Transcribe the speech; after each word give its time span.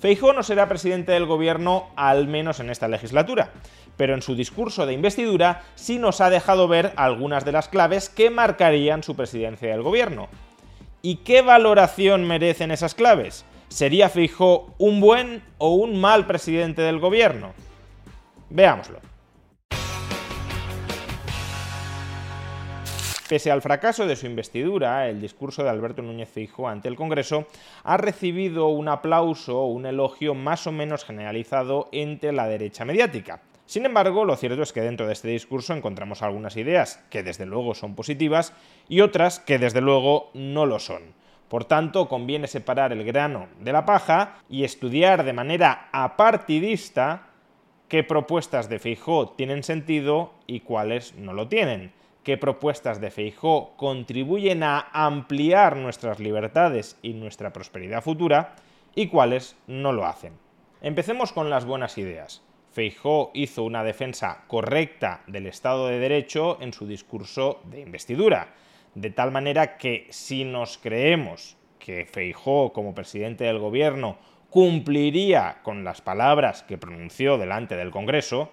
Feijóo 0.00 0.32
no 0.32 0.42
será 0.42 0.68
presidente 0.68 1.12
del 1.12 1.26
gobierno 1.26 1.88
al 1.96 2.28
menos 2.28 2.60
en 2.60 2.70
esta 2.70 2.86
legislatura, 2.86 3.50
pero 3.96 4.14
en 4.14 4.22
su 4.22 4.36
discurso 4.36 4.86
de 4.86 4.92
investidura 4.92 5.64
sí 5.74 5.98
nos 5.98 6.20
ha 6.20 6.30
dejado 6.30 6.68
ver 6.68 6.92
algunas 6.96 7.44
de 7.44 7.52
las 7.52 7.68
claves 7.68 8.08
que 8.08 8.30
marcarían 8.30 9.02
su 9.02 9.16
presidencia 9.16 9.70
del 9.70 9.82
gobierno. 9.82 10.28
¿Y 11.02 11.16
qué 11.16 11.42
valoración 11.42 12.24
merecen 12.26 12.70
esas 12.70 12.94
claves? 12.94 13.44
¿Sería 13.68 14.08
Feijóo 14.08 14.72
un 14.78 15.00
buen 15.00 15.42
o 15.58 15.74
un 15.74 16.00
mal 16.00 16.26
presidente 16.26 16.82
del 16.82 17.00
gobierno? 17.00 17.52
Veámoslo. 18.50 19.00
Pese 23.28 23.50
al 23.50 23.60
fracaso 23.60 24.06
de 24.06 24.16
su 24.16 24.24
investidura, 24.24 25.06
el 25.06 25.20
discurso 25.20 25.62
de 25.62 25.68
Alberto 25.68 26.00
Núñez 26.00 26.30
Feijóo 26.30 26.66
ante 26.66 26.88
el 26.88 26.96
Congreso 26.96 27.46
ha 27.84 27.98
recibido 27.98 28.68
un 28.68 28.88
aplauso 28.88 29.60
o 29.60 29.66
un 29.66 29.84
elogio 29.84 30.34
más 30.34 30.66
o 30.66 30.72
menos 30.72 31.04
generalizado 31.04 31.90
entre 31.92 32.32
la 32.32 32.48
derecha 32.48 32.86
mediática. 32.86 33.42
Sin 33.66 33.84
embargo, 33.84 34.24
lo 34.24 34.34
cierto 34.36 34.62
es 34.62 34.72
que 34.72 34.80
dentro 34.80 35.06
de 35.06 35.12
este 35.12 35.28
discurso 35.28 35.74
encontramos 35.74 36.22
algunas 36.22 36.56
ideas 36.56 37.04
que 37.10 37.22
desde 37.22 37.44
luego 37.44 37.74
son 37.74 37.94
positivas 37.94 38.54
y 38.88 39.02
otras 39.02 39.40
que 39.40 39.58
desde 39.58 39.82
luego 39.82 40.30
no 40.32 40.64
lo 40.64 40.78
son. 40.78 41.02
Por 41.50 41.66
tanto, 41.66 42.08
conviene 42.08 42.46
separar 42.46 42.94
el 42.94 43.04
grano 43.04 43.48
de 43.60 43.72
la 43.72 43.84
paja 43.84 44.38
y 44.48 44.64
estudiar 44.64 45.24
de 45.24 45.34
manera 45.34 45.90
apartidista 45.92 47.26
qué 47.88 48.02
propuestas 48.04 48.70
de 48.70 48.78
Feijóo 48.78 49.34
tienen 49.36 49.64
sentido 49.64 50.32
y 50.46 50.60
cuáles 50.60 51.14
no 51.14 51.34
lo 51.34 51.46
tienen 51.48 51.92
qué 52.28 52.36
propuestas 52.36 53.00
de 53.00 53.10
Feijó 53.10 53.74
contribuyen 53.78 54.62
a 54.62 54.90
ampliar 54.92 55.76
nuestras 55.78 56.20
libertades 56.20 56.98
y 57.00 57.14
nuestra 57.14 57.54
prosperidad 57.54 58.02
futura 58.02 58.54
y 58.94 59.06
cuáles 59.06 59.56
no 59.66 59.92
lo 59.92 60.04
hacen. 60.04 60.34
Empecemos 60.82 61.32
con 61.32 61.48
las 61.48 61.64
buenas 61.64 61.96
ideas. 61.96 62.42
Feijó 62.70 63.30
hizo 63.32 63.62
una 63.62 63.82
defensa 63.82 64.44
correcta 64.46 65.22
del 65.26 65.46
Estado 65.46 65.88
de 65.88 65.98
Derecho 65.98 66.58
en 66.60 66.74
su 66.74 66.86
discurso 66.86 67.62
de 67.64 67.80
investidura, 67.80 68.48
de 68.94 69.08
tal 69.08 69.30
manera 69.30 69.78
que 69.78 70.06
si 70.10 70.44
nos 70.44 70.76
creemos 70.76 71.56
que 71.78 72.04
Feijó 72.04 72.74
como 72.74 72.94
presidente 72.94 73.44
del 73.44 73.58
gobierno 73.58 74.18
cumpliría 74.50 75.60
con 75.62 75.82
las 75.82 76.02
palabras 76.02 76.62
que 76.62 76.76
pronunció 76.76 77.38
delante 77.38 77.74
del 77.74 77.90
Congreso, 77.90 78.52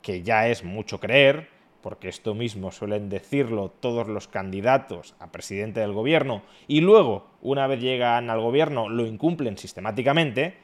que 0.00 0.22
ya 0.22 0.46
es 0.46 0.62
mucho 0.62 1.00
creer, 1.00 1.58
porque 1.82 2.08
esto 2.08 2.34
mismo 2.34 2.70
suelen 2.70 3.08
decirlo 3.08 3.70
todos 3.80 4.08
los 4.08 4.28
candidatos 4.28 5.14
a 5.18 5.32
presidente 5.32 5.80
del 5.80 5.92
gobierno 5.92 6.42
y 6.68 6.80
luego, 6.80 7.26
una 7.42 7.66
vez 7.66 7.80
llegan 7.80 8.30
al 8.30 8.40
gobierno, 8.40 8.88
lo 8.88 9.06
incumplen 9.06 9.58
sistemáticamente, 9.58 10.56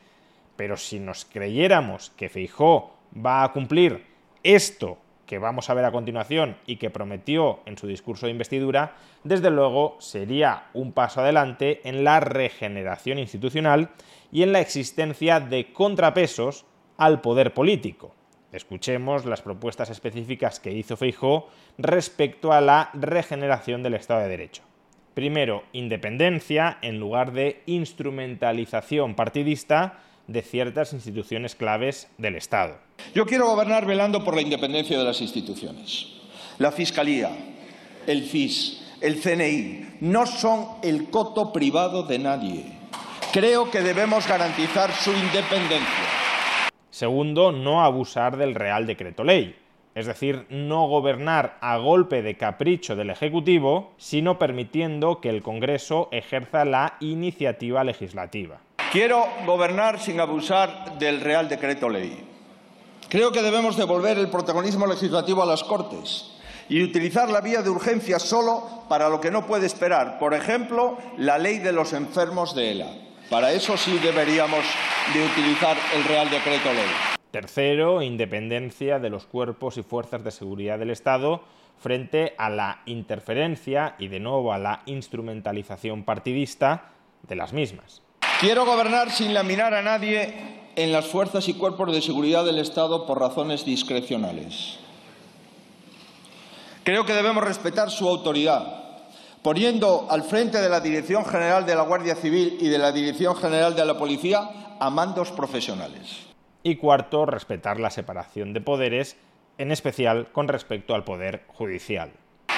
pero 0.57 0.77
si 0.77 0.99
nos 0.99 1.25
creyéramos 1.25 2.11
que 2.11 2.29
Feijó 2.29 2.93
va 3.15 3.45
a 3.45 3.53
cumplir 3.53 4.05
esto 4.43 4.99
que 5.27 5.39
vamos 5.39 5.69
a 5.69 5.75
ver 5.75 5.85
a 5.85 5.93
continuación 5.93 6.57
y 6.67 6.77
que 6.77 6.91
prometió 6.91 7.61
en 7.67 7.77
su 7.77 7.87
discurso 7.87 8.27
de 8.27 8.33
investidura, 8.33 8.95
desde 9.25 9.51
luego 9.51 9.97
sería 9.99 10.69
un 10.73 10.93
paso 10.93 11.21
adelante 11.21 11.81
en 11.85 12.05
la 12.05 12.21
regeneración 12.21 13.19
institucional 13.19 13.91
y 14.31 14.43
en 14.43 14.53
la 14.53 14.61
existencia 14.61 15.41
de 15.41 15.73
contrapesos 15.73 16.65
al 16.97 17.21
poder 17.21 17.53
político. 17.53 18.15
Escuchemos 18.53 19.25
las 19.25 19.43
propuestas 19.43 19.91
específicas 19.91 20.61
que 20.61 20.73
hizo 20.73 20.97
Feijó 20.97 21.49
respecto 21.79 22.53
a 22.53 22.61
la 22.61 22.91
regeneración 22.95 23.83
del 23.83 23.95
Estado 23.95 24.21
de 24.21 24.29
Derecho. 24.29 24.63
Primero, 25.15 25.65
independencia 25.73 26.79
en 26.83 27.01
lugar 27.01 27.33
de 27.33 27.63
instrumentalización 27.67 29.15
partidista 29.15 30.01
de 30.27 30.43
ciertas 30.43 30.93
instituciones 30.93 31.55
claves 31.55 32.09
del 32.19 32.37
Estado. 32.37 32.79
Yo 33.15 33.27
quiero 33.27 33.47
gobernar 33.47 33.87
velando 33.87 34.25
por 34.25 34.35
la 34.35 34.43
independencia 34.43 34.99
de 34.99 35.05
las 35.05 35.21
instituciones. 35.21 36.09
La 36.59 36.73
Fiscalía, 36.73 37.31
el 38.07 38.23
FIS, 38.25 38.83
el 39.01 39.21
CNI 39.21 39.99
no 40.01 40.27
son 40.27 40.67
el 40.83 41.11
coto 41.11 41.53
privado 41.53 42.03
de 42.03 42.19
nadie. 42.19 42.65
Creo 43.33 43.71
que 43.71 43.83
debemos 43.83 44.27
garantizar 44.27 44.93
su 44.93 45.13
independencia. 45.13 46.26
Segundo, 46.97 47.53
no 47.53 47.85
abusar 47.85 48.39
del 48.39 48.55
Real 48.55 48.87
Decreto 48.87 49.23
Ley, 49.23 49.55
es 49.95 50.07
decir, 50.07 50.47
no 50.49 50.89
gobernar 50.89 51.59
a 51.61 51.77
golpe 51.77 52.23
de 52.23 52.39
capricho 52.39 52.97
del 52.97 53.11
Ejecutivo, 53.11 53.93
sino 53.99 54.39
permitiendo 54.39 55.21
que 55.21 55.29
el 55.29 55.43
Congreso 55.43 56.09
ejerza 56.11 56.65
la 56.65 56.97
iniciativa 57.01 57.85
legislativa. 57.85 58.61
Quiero 58.93 59.27
gobernar 59.45 60.01
sin 60.01 60.21
abusar 60.21 60.99
del 60.99 61.21
Real 61.21 61.51
Decreto 61.51 61.91
Ley. 61.91 62.27
Creo 63.11 63.31
que 63.31 63.43
debemos 63.43 63.77
devolver 63.77 64.17
el 64.17 64.31
protagonismo 64.31 64.87
legislativo 64.87 65.43
a 65.43 65.47
las 65.47 65.65
Cortes 65.65 66.33
y 66.71 66.83
utilizar 66.83 67.29
la 67.29 67.43
vía 67.43 67.61
de 67.61 67.69
urgencia 67.69 68.19
solo 68.19 68.87
para 68.89 69.11
lo 69.11 69.21
que 69.21 69.31
no 69.31 69.47
puede 69.47 69.67
esperar, 69.67 70.19
por 70.19 70.33
ejemplo, 70.33 70.97
la 71.19 71.37
ley 71.37 71.59
de 71.59 71.73
los 71.73 71.93
enfermos 71.93 72.55
de 72.55 72.71
ELA. 72.71 73.06
Para 73.31 73.53
eso 73.53 73.77
sí 73.77 73.99
deberíamos 73.99 74.65
de 75.13 75.25
utilizar 75.25 75.77
el 75.95 76.05
Real 76.05 76.31
Decreto 76.31 76.73
Ley. 76.73 76.87
Tercero, 77.33 78.01
independencia 78.01 79.01
de 79.01 79.11
los 79.11 79.27
cuerpos 79.27 79.77
y 79.79 79.83
fuerzas 79.83 80.23
de 80.23 80.31
seguridad 80.31 80.79
del 80.79 80.91
Estado 80.91 81.43
frente 81.79 82.35
a 82.39 82.49
la 82.51 82.83
interferencia 82.87 83.97
y 83.99 84.09
de 84.09 84.21
nuevo 84.21 84.53
a 84.53 84.59
la 84.59 84.83
instrumentalización 84.87 86.05
partidista 86.05 86.93
de 87.29 87.37
las 87.37 87.53
mismas. 87.53 88.01
Quiero 88.41 88.65
gobernar 88.65 89.11
sin 89.11 89.35
laminar 89.35 89.75
a 89.75 89.83
nadie 89.83 90.33
en 90.77 90.93
las 90.93 91.07
fuerzas 91.07 91.49
y 91.49 91.55
cuerpos 91.55 91.93
de 91.93 92.03
seguridad 92.03 92.45
del 92.45 92.59
Estado 92.59 93.07
por 93.07 93.19
razones 93.19 93.65
discrecionales. 93.65 94.79
Creo 96.85 97.05
que 97.05 97.15
debemos 97.15 97.43
respetar 97.43 97.91
su 97.91 98.09
autoridad, 98.09 98.86
poniendo 99.47 100.09
al 100.11 100.25
frente 100.25 100.61
de 100.61 100.69
la 100.69 100.81
Dirección 100.81 101.25
General 101.25 101.65
de 101.65 101.77
la 101.77 101.83
Guardia 101.83 102.17
Civil 102.17 102.59
y 102.61 102.67
de 102.67 102.79
la 102.79 102.91
Dirección 102.91 103.37
General 103.37 103.77
de 103.77 103.85
la 103.85 103.97
Policía 103.97 104.41
a 104.81 104.91
mandos 104.91 105.31
profesionales. 105.31 106.27
Y 106.65 106.75
cuarto, 106.75 107.27
respetar 107.27 107.79
la 107.79 107.91
separación 107.91 108.53
de 108.53 108.61
poderes, 108.61 109.17
en 109.57 109.71
especial 109.71 110.33
con 110.33 110.49
respecto 110.49 110.97
al 110.97 111.05
poder 111.05 111.45
judicial. 111.47 112.11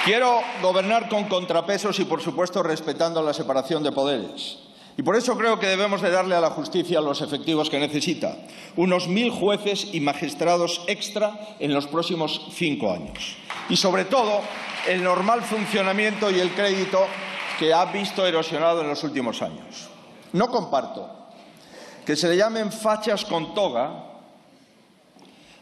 Quiero 0.03 0.39
gobernar 0.63 1.09
con 1.09 1.25
contrapesos 1.25 1.99
y, 1.99 2.05
por 2.05 2.21
supuesto, 2.21 2.63
respetando 2.63 3.21
la 3.21 3.35
separación 3.35 3.83
de 3.83 3.91
poderes. 3.91 4.68
Y 4.99 5.01
por 5.01 5.15
eso 5.15 5.37
creo 5.37 5.57
que 5.57 5.67
debemos 5.67 6.01
de 6.01 6.11
darle 6.11 6.35
a 6.35 6.41
la 6.41 6.49
justicia 6.49 6.99
los 6.99 7.21
efectivos 7.21 7.69
que 7.69 7.79
necesita. 7.79 8.35
Unos 8.75 9.07
mil 9.07 9.31
jueces 9.31 9.87
y 9.93 10.01
magistrados 10.01 10.81
extra 10.87 11.55
en 11.57 11.73
los 11.73 11.87
próximos 11.87 12.49
cinco 12.53 12.91
años. 12.91 13.37
Y, 13.69 13.77
sobre 13.77 14.03
todo, 14.03 14.41
el 14.89 15.01
normal 15.01 15.41
funcionamiento 15.43 16.29
y 16.29 16.41
el 16.41 16.51
crédito 16.51 16.99
que 17.57 17.73
ha 17.73 17.85
visto 17.85 18.27
erosionado 18.27 18.81
en 18.81 18.89
los 18.89 19.01
últimos 19.05 19.41
años. 19.41 19.87
No 20.33 20.49
comparto 20.49 21.09
que 22.05 22.17
se 22.17 22.27
le 22.27 22.35
llamen 22.35 22.69
fachas 22.69 23.23
con 23.23 23.53
toga 23.53 24.03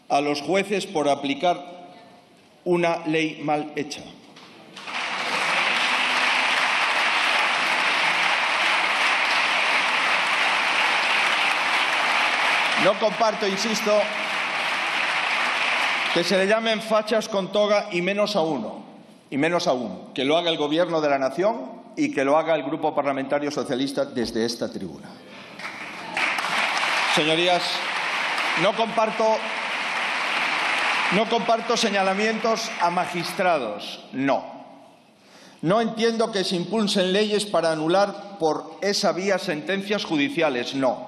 a 0.09 0.19
los 0.19 0.41
jueces 0.41 0.87
por 0.87 1.07
aplicar 1.07 1.91
una 2.65 3.05
ley 3.05 3.39
mal 3.43 3.71
hecha. 3.75 4.01
No 12.87 12.97
comparto, 12.97 13.45
insisto, 13.45 13.91
que 16.13 16.23
se 16.23 16.37
le 16.37 16.47
llamen 16.47 16.81
fachas 16.81 17.27
con 17.27 17.51
toga 17.51 17.89
y 17.91 18.01
menos 18.01 18.37
a 18.37 18.41
uno, 18.41 18.81
y 19.29 19.35
menos 19.35 19.67
aún, 19.67 20.13
que 20.13 20.23
lo 20.23 20.37
haga 20.37 20.49
el 20.49 20.57
Gobierno 20.57 21.01
de 21.01 21.09
la 21.09 21.19
Nación 21.19 21.81
y 21.97 22.13
que 22.13 22.23
lo 22.23 22.37
haga 22.37 22.55
el 22.55 22.63
Grupo 22.63 22.95
Parlamentario 22.95 23.51
Socialista 23.51 24.05
desde 24.05 24.45
esta 24.45 24.71
tribuna. 24.71 25.09
Señorías, 27.13 27.61
no 28.63 28.73
comparto, 28.73 29.35
no 31.11 31.29
comparto 31.29 31.75
señalamientos 31.75 32.71
a 32.79 32.89
magistrados, 32.89 34.05
no. 34.13 34.45
No 35.61 35.81
entiendo 35.81 36.31
que 36.31 36.45
se 36.45 36.55
impulsen 36.55 37.11
leyes 37.11 37.45
para 37.45 37.73
anular 37.73 38.37
por 38.39 38.77
esa 38.81 39.11
vía 39.11 39.37
sentencias 39.39 40.05
judiciales, 40.05 40.73
no. 40.73 41.06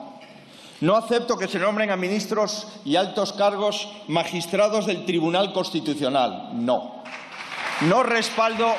No 0.81 0.96
acepto 0.96 1.38
que 1.38 1.50
se 1.50 1.60
nombren 1.60 1.92
a 1.92 1.98
ministros 1.98 2.80
y 2.86 2.96
altos 2.96 3.34
cargos 3.34 3.92
magistrados 4.08 4.86
del 4.86 5.06
Tribunal 5.06 5.52
Constitucional, 5.52 6.52
no. 6.54 7.04
No 7.81 8.04
respaldo 8.04 8.74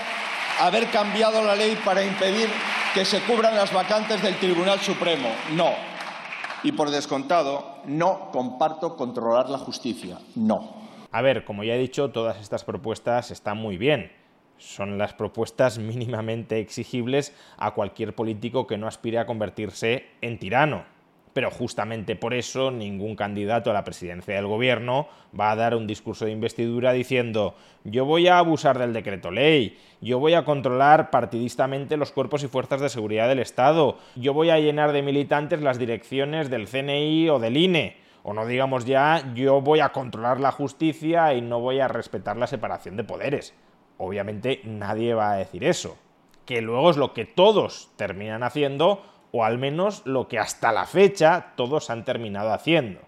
haber 0.60 0.90
cambiado 0.90 1.44
la 1.44 1.54
ley 1.54 1.78
para 1.84 2.02
impedir 2.02 2.48
que 2.94 3.04
se 3.04 3.20
cubran 3.20 3.54
las 3.54 3.72
vacantes 3.72 4.22
del 4.22 4.36
Tribunal 4.36 4.80
Supremo, 4.80 5.28
no. 5.52 5.70
Y 6.62 6.72
por 6.72 6.90
descontado, 6.90 7.76
no 7.84 8.30
comparto 8.32 8.96
controlar 8.96 9.50
la 9.50 9.58
justicia, 9.58 10.18
no. 10.34 10.74
A 11.12 11.20
ver, 11.20 11.44
como 11.44 11.64
ya 11.64 11.74
he 11.74 11.78
dicho, 11.78 12.10
todas 12.10 12.38
estas 12.38 12.64
propuestas 12.64 13.30
están 13.30 13.58
muy 13.58 13.76
bien. 13.76 14.10
Son 14.56 14.96
las 14.96 15.12
propuestas 15.12 15.78
mínimamente 15.78 16.60
exigibles 16.60 17.34
a 17.58 17.72
cualquier 17.72 18.14
político 18.14 18.66
que 18.66 18.78
no 18.78 18.86
aspire 18.86 19.18
a 19.18 19.26
convertirse 19.26 20.06
en 20.20 20.38
tirano. 20.38 20.84
Pero 21.32 21.50
justamente 21.50 22.16
por 22.16 22.34
eso 22.34 22.70
ningún 22.70 23.14
candidato 23.14 23.70
a 23.70 23.74
la 23.74 23.84
presidencia 23.84 24.34
del 24.34 24.46
gobierno 24.46 25.08
va 25.38 25.52
a 25.52 25.56
dar 25.56 25.76
un 25.76 25.86
discurso 25.86 26.24
de 26.24 26.32
investidura 26.32 26.92
diciendo 26.92 27.54
yo 27.84 28.04
voy 28.04 28.28
a 28.28 28.38
abusar 28.38 28.78
del 28.78 28.92
decreto 28.92 29.30
ley, 29.30 29.78
yo 30.00 30.18
voy 30.18 30.34
a 30.34 30.44
controlar 30.44 31.10
partidistamente 31.10 31.96
los 31.96 32.12
cuerpos 32.12 32.42
y 32.42 32.48
fuerzas 32.48 32.80
de 32.80 32.88
seguridad 32.88 33.28
del 33.28 33.38
Estado, 33.38 33.98
yo 34.16 34.34
voy 34.34 34.50
a 34.50 34.58
llenar 34.58 34.92
de 34.92 35.02
militantes 35.02 35.62
las 35.62 35.78
direcciones 35.78 36.50
del 36.50 36.66
CNI 36.66 37.28
o 37.30 37.38
del 37.38 37.56
INE. 37.56 37.96
O 38.22 38.34
no 38.34 38.44
digamos 38.44 38.84
ya, 38.84 39.32
yo 39.34 39.62
voy 39.62 39.80
a 39.80 39.92
controlar 39.92 40.40
la 40.40 40.52
justicia 40.52 41.32
y 41.32 41.40
no 41.40 41.60
voy 41.60 41.80
a 41.80 41.88
respetar 41.88 42.36
la 42.36 42.46
separación 42.46 42.96
de 42.96 43.04
poderes. 43.04 43.54
Obviamente 43.96 44.60
nadie 44.64 45.14
va 45.14 45.32
a 45.32 45.36
decir 45.36 45.64
eso. 45.64 45.96
Que 46.44 46.60
luego 46.60 46.90
es 46.90 46.96
lo 46.96 47.14
que 47.14 47.24
todos 47.24 47.90
terminan 47.96 48.42
haciendo 48.42 49.02
o 49.32 49.44
al 49.44 49.58
menos 49.58 50.02
lo 50.06 50.28
que 50.28 50.38
hasta 50.38 50.72
la 50.72 50.86
fecha 50.86 51.52
todos 51.56 51.90
han 51.90 52.04
terminado 52.04 52.52
haciendo. 52.52 53.00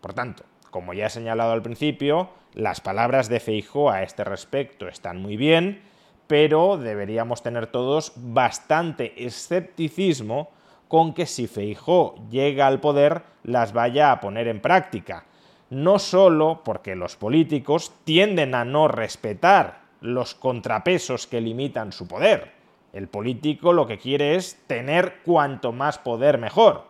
Por 0.00 0.14
tanto, 0.14 0.44
como 0.70 0.94
ya 0.94 1.06
he 1.06 1.10
señalado 1.10 1.52
al 1.52 1.62
principio, 1.62 2.30
las 2.54 2.80
palabras 2.80 3.28
de 3.28 3.40
Feijóo 3.40 3.90
a 3.90 4.02
este 4.02 4.24
respecto 4.24 4.88
están 4.88 5.20
muy 5.20 5.36
bien, 5.36 5.82
pero 6.26 6.76
deberíamos 6.76 7.42
tener 7.42 7.66
todos 7.66 8.12
bastante 8.16 9.24
escepticismo 9.24 10.50
con 10.88 11.14
que 11.14 11.26
si 11.26 11.46
Feijóo 11.46 12.16
llega 12.30 12.66
al 12.66 12.80
poder 12.80 13.22
las 13.42 13.72
vaya 13.72 14.12
a 14.12 14.20
poner 14.20 14.48
en 14.48 14.60
práctica. 14.60 15.24
No 15.70 15.98
solo 15.98 16.62
porque 16.64 16.96
los 16.96 17.16
políticos 17.16 17.92
tienden 18.04 18.54
a 18.54 18.64
no 18.64 18.88
respetar 18.88 19.80
los 20.00 20.34
contrapesos 20.34 21.26
que 21.26 21.40
limitan 21.40 21.92
su 21.92 22.06
poder, 22.06 22.57
el 22.92 23.08
político 23.08 23.72
lo 23.72 23.86
que 23.86 23.98
quiere 23.98 24.34
es 24.34 24.62
tener 24.66 25.20
cuanto 25.24 25.72
más 25.72 25.98
poder 25.98 26.38
mejor, 26.38 26.84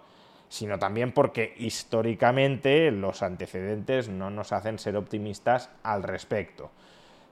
sino 0.48 0.78
también 0.78 1.12
porque 1.12 1.54
históricamente 1.58 2.90
los 2.90 3.22
antecedentes 3.22 4.08
no 4.08 4.30
nos 4.30 4.52
hacen 4.52 4.78
ser 4.78 4.96
optimistas 4.96 5.70
al 5.82 6.02
respecto. 6.02 6.70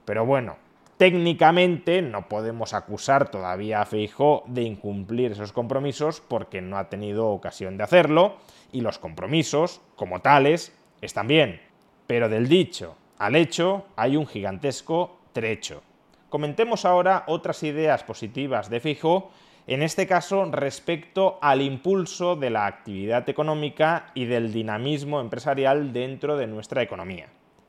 Pero 0.05 0.25
bueno, 0.25 0.57
técnicamente 0.97 2.01
no 2.01 2.27
podemos 2.27 2.73
acusar 2.73 3.29
todavía 3.29 3.81
a 3.81 3.85
Feijóo 3.85 4.43
de 4.47 4.63
incumplir 4.63 5.31
esos 5.31 5.51
compromisos 5.51 6.21
porque 6.21 6.61
no 6.61 6.77
ha 6.77 6.89
tenido 6.89 7.27
ocasión 7.27 7.77
de 7.77 7.83
hacerlo 7.83 8.37
y 8.71 8.81
los 8.81 8.99
compromisos, 8.99 9.81
como 9.95 10.21
tales, 10.21 10.73
están 11.01 11.27
bien. 11.27 11.61
Pero 12.05 12.29
del 12.29 12.47
dicho 12.47 12.95
al 13.17 13.35
hecho 13.35 13.85
hay 13.95 14.15
un 14.15 14.27
gigantesco 14.27 15.17
trecho. 15.33 15.81
Comentemos 16.29 16.83
ahora 16.83 17.23
otras 17.27 17.63
ideas 17.63 18.03
positivas 18.03 18.69
de 18.69 18.81
Fijo, 18.81 19.31
en 19.65 19.81
este 19.81 20.07
caso 20.07 20.43
respecto 20.51 21.39
al 21.41 21.61
impulso 21.61 22.35
de 22.35 22.49
la 22.49 22.65
actividad 22.65 23.29
económica 23.29 24.07
y 24.13 24.25
del 24.25 24.51
dinamismo 24.51 25.21
empresarial 25.21 25.93
dentro 25.93 26.35
de 26.35 26.47
nuestra 26.47 26.81
economía. 26.81 27.27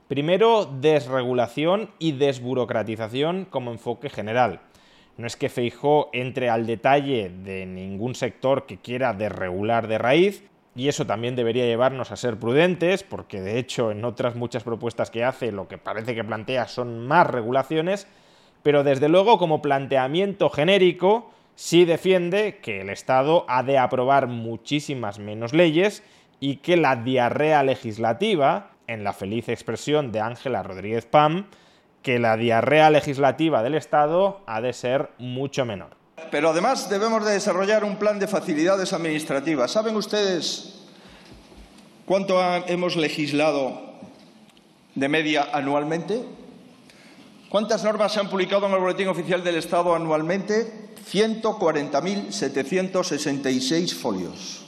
Primero, 0.08 0.64
desregulación 0.64 1.90
y 2.00 2.12
desburocratización 2.12 3.44
como 3.44 3.70
enfoque 3.70 4.10
general. 4.10 4.60
No 5.16 5.26
es 5.26 5.36
que 5.36 5.48
Feijó 5.48 6.10
entre 6.12 6.50
al 6.50 6.66
detalle 6.66 7.30
de 7.30 7.64
ningún 7.64 8.16
sector 8.16 8.66
que 8.66 8.78
quiera 8.78 9.12
desregular 9.12 9.86
de 9.86 9.98
raíz, 9.98 10.44
y 10.74 10.88
eso 10.88 11.06
también 11.06 11.36
debería 11.36 11.66
llevarnos 11.66 12.10
a 12.10 12.16
ser 12.16 12.38
prudentes, 12.38 13.02
porque 13.04 13.40
de 13.40 13.58
hecho 13.58 13.90
en 13.92 14.04
otras 14.04 14.34
muchas 14.34 14.64
propuestas 14.64 15.10
que 15.10 15.24
hace 15.24 15.52
lo 15.52 15.68
que 15.68 15.78
parece 15.78 16.14
que 16.14 16.24
plantea 16.24 16.66
son 16.66 17.06
más 17.06 17.26
regulaciones, 17.26 18.08
pero 18.68 18.84
desde 18.84 19.08
luego 19.08 19.38
como 19.38 19.62
planteamiento 19.62 20.50
genérico 20.50 21.30
sí 21.54 21.86
defiende 21.86 22.58
que 22.60 22.82
el 22.82 22.90
Estado 22.90 23.46
ha 23.48 23.62
de 23.62 23.78
aprobar 23.78 24.26
muchísimas 24.26 25.18
menos 25.18 25.54
leyes 25.54 26.02
y 26.38 26.56
que 26.56 26.76
la 26.76 26.96
diarrea 26.96 27.62
legislativa, 27.62 28.72
en 28.86 29.04
la 29.04 29.14
feliz 29.14 29.48
expresión 29.48 30.12
de 30.12 30.20
Ángela 30.20 30.62
Rodríguez 30.62 31.06
Pam, 31.06 31.46
que 32.02 32.18
la 32.18 32.36
diarrea 32.36 32.90
legislativa 32.90 33.62
del 33.62 33.74
Estado 33.74 34.42
ha 34.44 34.60
de 34.60 34.74
ser 34.74 35.12
mucho 35.16 35.64
menor. 35.64 35.96
Pero 36.30 36.50
además 36.50 36.90
debemos 36.90 37.24
de 37.24 37.32
desarrollar 37.32 37.84
un 37.84 37.96
plan 37.96 38.18
de 38.18 38.28
facilidades 38.28 38.92
administrativas. 38.92 39.70
¿Saben 39.70 39.96
ustedes 39.96 40.84
cuánto 42.04 42.38
hemos 42.66 42.96
legislado 42.96 43.80
de 44.94 45.08
media 45.08 45.48
anualmente? 45.54 46.20
¿Cuántas 47.48 47.82
normas 47.82 48.12
se 48.12 48.20
han 48.20 48.28
publicado 48.28 48.66
en 48.66 48.74
el 48.74 48.80
Boletín 48.80 49.08
Oficial 49.08 49.42
del 49.42 49.56
Estado 49.56 49.94
anualmente? 49.94 50.90
140.766 51.10 53.94
folios. 53.94 54.64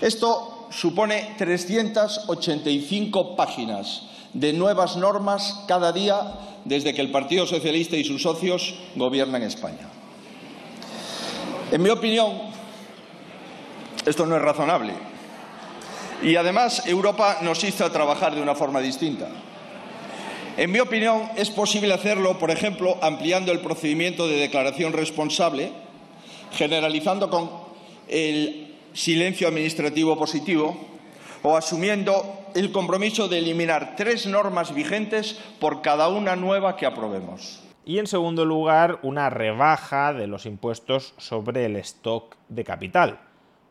Esto 0.00 0.68
supone 0.70 1.34
385 1.36 3.36
páginas 3.36 4.04
de 4.32 4.54
nuevas 4.54 4.96
normas 4.96 5.64
cada 5.68 5.92
día 5.92 6.32
desde 6.64 6.94
que 6.94 7.02
el 7.02 7.10
Partido 7.10 7.46
Socialista 7.46 7.96
y 7.96 8.04
sus 8.04 8.22
socios 8.22 8.76
gobiernan 8.94 9.42
España. 9.42 9.90
En 11.70 11.82
mi 11.82 11.90
opinión, 11.90 12.40
esto 14.06 14.24
no 14.24 14.36
es 14.36 14.42
razonable. 14.42 14.94
Y 16.22 16.36
además 16.36 16.86
Europa 16.86 17.40
nos 17.42 17.62
a 17.84 17.92
trabajar 17.92 18.34
de 18.34 18.40
una 18.40 18.54
forma 18.54 18.80
distinta. 18.80 19.28
En 20.56 20.72
mi 20.72 20.80
opinión, 20.80 21.28
es 21.36 21.50
posible 21.50 21.92
hacerlo, 21.92 22.38
por 22.38 22.50
ejemplo, 22.50 22.96
ampliando 23.02 23.52
el 23.52 23.60
procedimiento 23.60 24.26
de 24.26 24.38
declaración 24.38 24.94
responsable, 24.94 25.70
generalizando 26.52 27.28
con 27.28 27.50
el 28.08 28.74
silencio 28.94 29.48
administrativo 29.48 30.16
positivo 30.16 30.74
o 31.42 31.58
asumiendo 31.58 32.46
el 32.54 32.72
compromiso 32.72 33.28
de 33.28 33.36
eliminar 33.36 33.96
tres 33.96 34.24
normas 34.24 34.74
vigentes 34.74 35.38
por 35.60 35.82
cada 35.82 36.08
una 36.08 36.36
nueva 36.36 36.78
que 36.78 36.86
aprobemos. 36.86 37.62
Y 37.84 37.98
en 37.98 38.06
segundo 38.06 38.46
lugar, 38.46 38.98
una 39.02 39.28
rebaja 39.28 40.14
de 40.14 40.26
los 40.26 40.46
impuestos 40.46 41.12
sobre 41.18 41.66
el 41.66 41.76
stock 41.76 42.34
de 42.48 42.64
capital, 42.64 43.20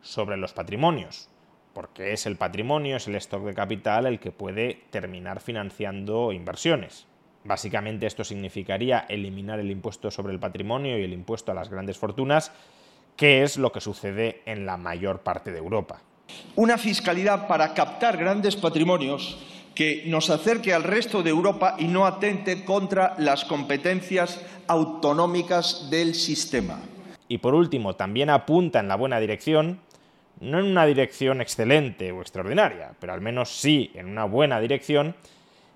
sobre 0.02 0.36
los 0.36 0.52
patrimonios 0.52 1.30
porque 1.76 2.14
es 2.14 2.24
el 2.24 2.36
patrimonio, 2.36 2.96
es 2.96 3.06
el 3.06 3.16
stock 3.16 3.44
de 3.44 3.52
capital 3.52 4.06
el 4.06 4.18
que 4.18 4.32
puede 4.32 4.84
terminar 4.88 5.40
financiando 5.40 6.32
inversiones. 6.32 7.04
Básicamente 7.44 8.06
esto 8.06 8.24
significaría 8.24 9.00
eliminar 9.10 9.60
el 9.60 9.70
impuesto 9.70 10.10
sobre 10.10 10.32
el 10.32 10.40
patrimonio 10.40 10.98
y 10.98 11.02
el 11.02 11.12
impuesto 11.12 11.52
a 11.52 11.54
las 11.54 11.68
grandes 11.68 11.98
fortunas, 11.98 12.50
que 13.14 13.42
es 13.42 13.58
lo 13.58 13.72
que 13.72 13.82
sucede 13.82 14.40
en 14.46 14.64
la 14.64 14.78
mayor 14.78 15.20
parte 15.20 15.52
de 15.52 15.58
Europa. 15.58 16.00
Una 16.54 16.78
fiscalidad 16.78 17.46
para 17.46 17.74
captar 17.74 18.16
grandes 18.16 18.56
patrimonios 18.56 19.36
que 19.74 20.04
nos 20.06 20.30
acerque 20.30 20.72
al 20.72 20.82
resto 20.82 21.22
de 21.22 21.28
Europa 21.28 21.76
y 21.78 21.88
no 21.88 22.06
atente 22.06 22.64
contra 22.64 23.14
las 23.18 23.44
competencias 23.44 24.42
autonómicas 24.66 25.90
del 25.90 26.14
sistema. 26.14 26.80
Y 27.28 27.38
por 27.38 27.54
último, 27.54 27.96
también 27.96 28.30
apunta 28.30 28.80
en 28.80 28.88
la 28.88 28.96
buena 28.96 29.20
dirección 29.20 29.80
no 30.40 30.58
en 30.58 30.66
una 30.66 30.86
dirección 30.86 31.40
excelente 31.40 32.12
o 32.12 32.20
extraordinaria, 32.20 32.92
pero 33.00 33.12
al 33.12 33.20
menos 33.20 33.58
sí 33.58 33.90
en 33.94 34.06
una 34.06 34.24
buena 34.24 34.60
dirección, 34.60 35.14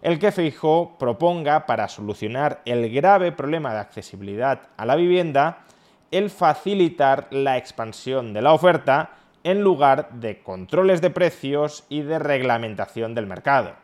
el 0.02 0.18
que 0.18 0.32
Feijó 0.32 0.96
proponga 0.98 1.66
para 1.66 1.88
solucionar 1.88 2.62
el 2.64 2.90
grave 2.90 3.32
problema 3.32 3.72
de 3.72 3.80
accesibilidad 3.80 4.62
a 4.76 4.86
la 4.86 4.96
vivienda 4.96 5.64
el 6.10 6.30
facilitar 6.30 7.28
la 7.30 7.56
expansión 7.56 8.32
de 8.32 8.42
la 8.42 8.52
oferta 8.52 9.10
en 9.44 9.62
lugar 9.62 10.10
de 10.10 10.42
controles 10.42 11.00
de 11.00 11.10
precios 11.10 11.84
y 11.88 12.02
de 12.02 12.18
reglamentación 12.18 13.14
del 13.14 13.26
mercado. 13.26 13.74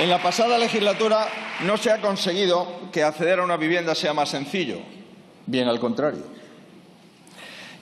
En 0.00 0.10
la 0.10 0.20
pasada 0.22 0.58
legislatura 0.58 1.28
no 1.64 1.76
se 1.76 1.90
ha 1.90 2.00
conseguido 2.00 2.90
que 2.92 3.02
acceder 3.02 3.38
a 3.38 3.44
una 3.44 3.56
vivienda 3.56 3.94
sea 3.94 4.12
más 4.12 4.28
sencillo, 4.28 4.78
bien 5.46 5.68
al 5.68 5.80
contrario 5.80 6.33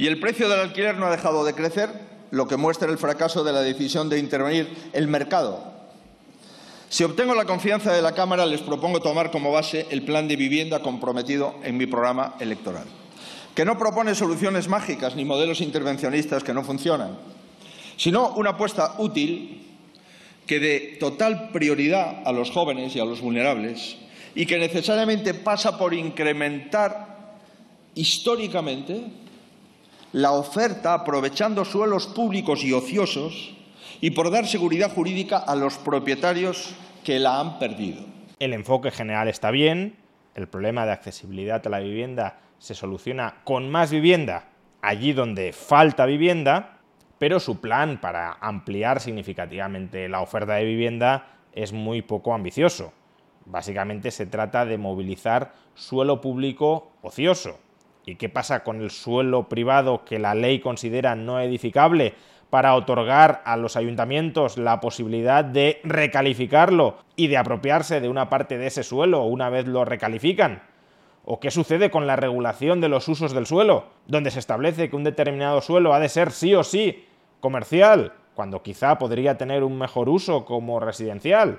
y 0.02 0.08
el 0.08 0.18
precio 0.18 0.48
del 0.48 0.58
alquiler 0.58 0.98
no 0.98 1.06
ha 1.06 1.12
dejado 1.12 1.44
de 1.44 1.54
crecer, 1.54 1.88
lo 2.32 2.48
que 2.48 2.56
muestra 2.56 2.90
el 2.90 2.98
fracaso 2.98 3.44
de 3.44 3.52
la 3.52 3.60
decisión 3.60 4.08
de 4.08 4.18
intervenir 4.18 4.68
el 4.92 5.06
mercado. 5.06 5.62
Si 6.88 7.04
obtengo 7.04 7.36
la 7.36 7.44
confianza 7.44 7.92
de 7.92 8.02
la 8.02 8.10
Cámara, 8.10 8.44
les 8.44 8.62
propongo 8.62 9.00
tomar 9.00 9.30
como 9.30 9.52
base 9.52 9.86
el 9.90 10.02
plan 10.02 10.26
de 10.26 10.34
vivienda 10.34 10.82
comprometido 10.82 11.54
en 11.62 11.76
mi 11.76 11.86
programa 11.86 12.34
electoral, 12.40 12.82
que 13.54 13.64
no 13.64 13.78
propone 13.78 14.16
soluciones 14.16 14.66
mágicas 14.66 15.14
ni 15.14 15.24
modelos 15.24 15.60
intervencionistas 15.60 16.42
que 16.42 16.52
no 16.52 16.64
funcionan, 16.64 17.16
sino 17.96 18.34
una 18.34 18.50
apuesta 18.50 18.96
útil 18.98 19.68
que 20.48 20.58
dé 20.58 20.96
total 20.98 21.50
prioridad 21.52 22.22
a 22.24 22.32
los 22.32 22.50
jóvenes 22.50 22.96
y 22.96 22.98
a 22.98 23.04
los 23.04 23.20
vulnerables 23.20 23.98
y 24.34 24.46
que 24.46 24.58
necesariamente 24.58 25.32
pasa 25.32 25.78
por 25.78 25.94
incrementar 25.94 27.36
históricamente 27.94 29.21
la 30.12 30.32
oferta 30.32 30.94
aprovechando 30.94 31.64
suelos 31.64 32.06
públicos 32.06 32.64
y 32.64 32.72
ociosos 32.72 33.56
y 34.00 34.10
por 34.10 34.30
dar 34.30 34.46
seguridad 34.46 34.92
jurídica 34.92 35.38
a 35.38 35.56
los 35.56 35.78
propietarios 35.78 36.74
que 37.04 37.18
la 37.18 37.40
han 37.40 37.58
perdido. 37.58 38.04
El 38.38 38.52
enfoque 38.52 38.90
general 38.90 39.28
está 39.28 39.50
bien, 39.50 39.96
el 40.34 40.48
problema 40.48 40.84
de 40.86 40.92
accesibilidad 40.92 41.66
a 41.66 41.70
la 41.70 41.80
vivienda 41.80 42.40
se 42.58 42.74
soluciona 42.74 43.36
con 43.44 43.70
más 43.70 43.90
vivienda 43.90 44.48
allí 44.82 45.12
donde 45.12 45.52
falta 45.52 46.04
vivienda, 46.04 46.78
pero 47.18 47.40
su 47.40 47.60
plan 47.60 48.00
para 48.00 48.32
ampliar 48.40 49.00
significativamente 49.00 50.08
la 50.08 50.20
oferta 50.20 50.54
de 50.54 50.64
vivienda 50.64 51.38
es 51.52 51.72
muy 51.72 52.02
poco 52.02 52.34
ambicioso. 52.34 52.92
Básicamente 53.46 54.10
se 54.10 54.26
trata 54.26 54.66
de 54.66 54.76
movilizar 54.76 55.54
suelo 55.74 56.20
público 56.20 56.92
ocioso. 57.00 57.58
¿Y 58.04 58.16
qué 58.16 58.28
pasa 58.28 58.64
con 58.64 58.80
el 58.80 58.90
suelo 58.90 59.48
privado 59.48 60.04
que 60.04 60.18
la 60.18 60.34
ley 60.34 60.60
considera 60.60 61.14
no 61.14 61.40
edificable? 61.40 62.14
para 62.52 62.74
otorgar 62.74 63.40
a 63.46 63.56
los 63.56 63.76
ayuntamientos 63.76 64.58
la 64.58 64.78
posibilidad 64.78 65.42
de 65.42 65.80
recalificarlo 65.84 66.98
y 67.16 67.28
de 67.28 67.38
apropiarse 67.38 68.02
de 68.02 68.10
una 68.10 68.28
parte 68.28 68.58
de 68.58 68.66
ese 68.66 68.82
suelo 68.82 69.22
una 69.22 69.48
vez 69.48 69.66
lo 69.66 69.86
recalifican. 69.86 70.62
¿O 71.24 71.40
qué 71.40 71.50
sucede 71.50 71.90
con 71.90 72.06
la 72.06 72.16
regulación 72.16 72.82
de 72.82 72.90
los 72.90 73.08
usos 73.08 73.32
del 73.32 73.46
suelo, 73.46 73.86
donde 74.06 74.30
se 74.30 74.38
establece 74.38 74.90
que 74.90 74.96
un 74.96 75.02
determinado 75.02 75.62
suelo 75.62 75.94
ha 75.94 75.98
de 75.98 76.10
ser 76.10 76.30
sí 76.30 76.54
o 76.54 76.62
sí 76.62 77.06
comercial, 77.40 78.12
cuando 78.34 78.62
quizá 78.62 78.98
podría 78.98 79.38
tener 79.38 79.64
un 79.64 79.78
mejor 79.78 80.10
uso 80.10 80.44
como 80.44 80.78
residencial? 80.78 81.58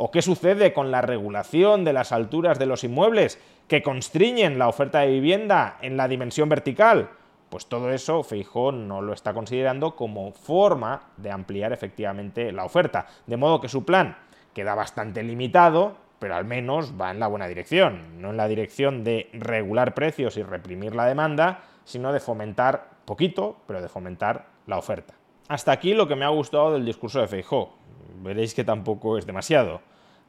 ¿O 0.00 0.12
qué 0.12 0.22
sucede 0.22 0.72
con 0.72 0.92
la 0.92 1.00
regulación 1.00 1.84
de 1.84 1.92
las 1.92 2.12
alturas 2.12 2.56
de 2.60 2.66
los 2.66 2.84
inmuebles 2.84 3.36
que 3.66 3.82
constriñen 3.82 4.56
la 4.56 4.68
oferta 4.68 5.00
de 5.00 5.08
vivienda 5.08 5.76
en 5.82 5.96
la 5.96 6.06
dimensión 6.06 6.48
vertical? 6.48 7.10
Pues 7.48 7.66
todo 7.66 7.90
eso 7.90 8.22
Feijó 8.22 8.70
no 8.70 9.02
lo 9.02 9.12
está 9.12 9.34
considerando 9.34 9.96
como 9.96 10.30
forma 10.30 11.08
de 11.16 11.32
ampliar 11.32 11.72
efectivamente 11.72 12.52
la 12.52 12.64
oferta. 12.64 13.08
De 13.26 13.36
modo 13.36 13.60
que 13.60 13.68
su 13.68 13.84
plan 13.84 14.16
queda 14.54 14.76
bastante 14.76 15.24
limitado, 15.24 15.96
pero 16.20 16.36
al 16.36 16.44
menos 16.44 16.94
va 16.94 17.10
en 17.10 17.18
la 17.18 17.26
buena 17.26 17.48
dirección. 17.48 18.22
No 18.22 18.30
en 18.30 18.36
la 18.36 18.46
dirección 18.46 19.02
de 19.02 19.28
regular 19.32 19.94
precios 19.94 20.36
y 20.36 20.44
reprimir 20.44 20.94
la 20.94 21.06
demanda, 21.06 21.62
sino 21.84 22.12
de 22.12 22.20
fomentar 22.20 22.88
poquito, 23.04 23.56
pero 23.66 23.82
de 23.82 23.88
fomentar 23.88 24.46
la 24.68 24.78
oferta. 24.78 25.14
Hasta 25.48 25.72
aquí 25.72 25.94
lo 25.94 26.06
que 26.06 26.16
me 26.16 26.24
ha 26.24 26.28
gustado 26.28 26.72
del 26.72 26.84
discurso 26.84 27.20
de 27.20 27.28
Feijó. 27.28 27.74
Veréis 28.22 28.54
que 28.54 28.64
tampoco 28.64 29.18
es 29.18 29.26
demasiado. 29.26 29.80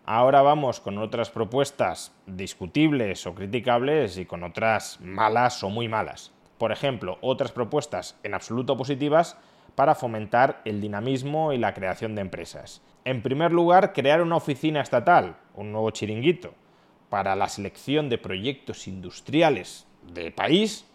Ahora 0.06 0.42
vamos 0.42 0.80
con 0.80 0.98
otras 0.98 1.30
propuestas 1.30 2.16
discutibles 2.26 3.28
o 3.28 3.36
criticables 3.36 4.18
y 4.18 4.26
con 4.26 4.44
otras 4.44 5.00
malas 5.02 5.64
o 5.64 5.70
muy 5.70 5.88
malas 5.88 6.32
por 6.60 6.72
ejemplo, 6.74 7.18
otras 7.22 7.52
propuestas 7.54 8.20
en 8.22 8.36
absoluto 8.36 8.78
positivas 8.78 9.38
para 9.76 9.96
fomentar 9.96 10.62
el 10.66 10.82
dinamismo 10.82 11.54
y 11.54 11.58
la 11.58 11.74
creación 11.74 12.14
de 12.14 12.22
empresas. 12.22 12.82
En 13.06 13.24
primer 13.24 13.54
lugar, 13.54 13.94
crear 13.94 14.22
una 14.22 14.36
oficina 14.36 14.82
estatal, 14.82 15.38
un 15.56 15.72
nuevo 15.72 15.90
chiringuito, 15.90 16.54
para 17.10 17.36
la 17.36 17.48
selección 17.48 18.10
de 18.10 18.18
proyectos 18.18 18.88
industriales 18.88 19.88
de 20.14 20.32
país 20.32 20.86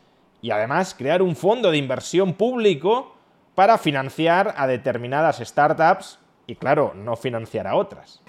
y 0.43 0.51
además 0.51 0.95
crear 0.95 1.23
un 1.23 1.35
fondo 1.35 1.71
de 1.71 1.79
inversión 1.79 2.35
público 2.35 3.14
para 3.55 3.79
financiar 3.79 4.55
a 4.57 4.67
determinadas 4.67 5.39
startups 5.39 6.19
y, 6.47 6.57
claro, 6.57 6.93
no 6.95 7.17
financiar 7.17 7.67
a 7.67 7.77
otras. 7.77 8.21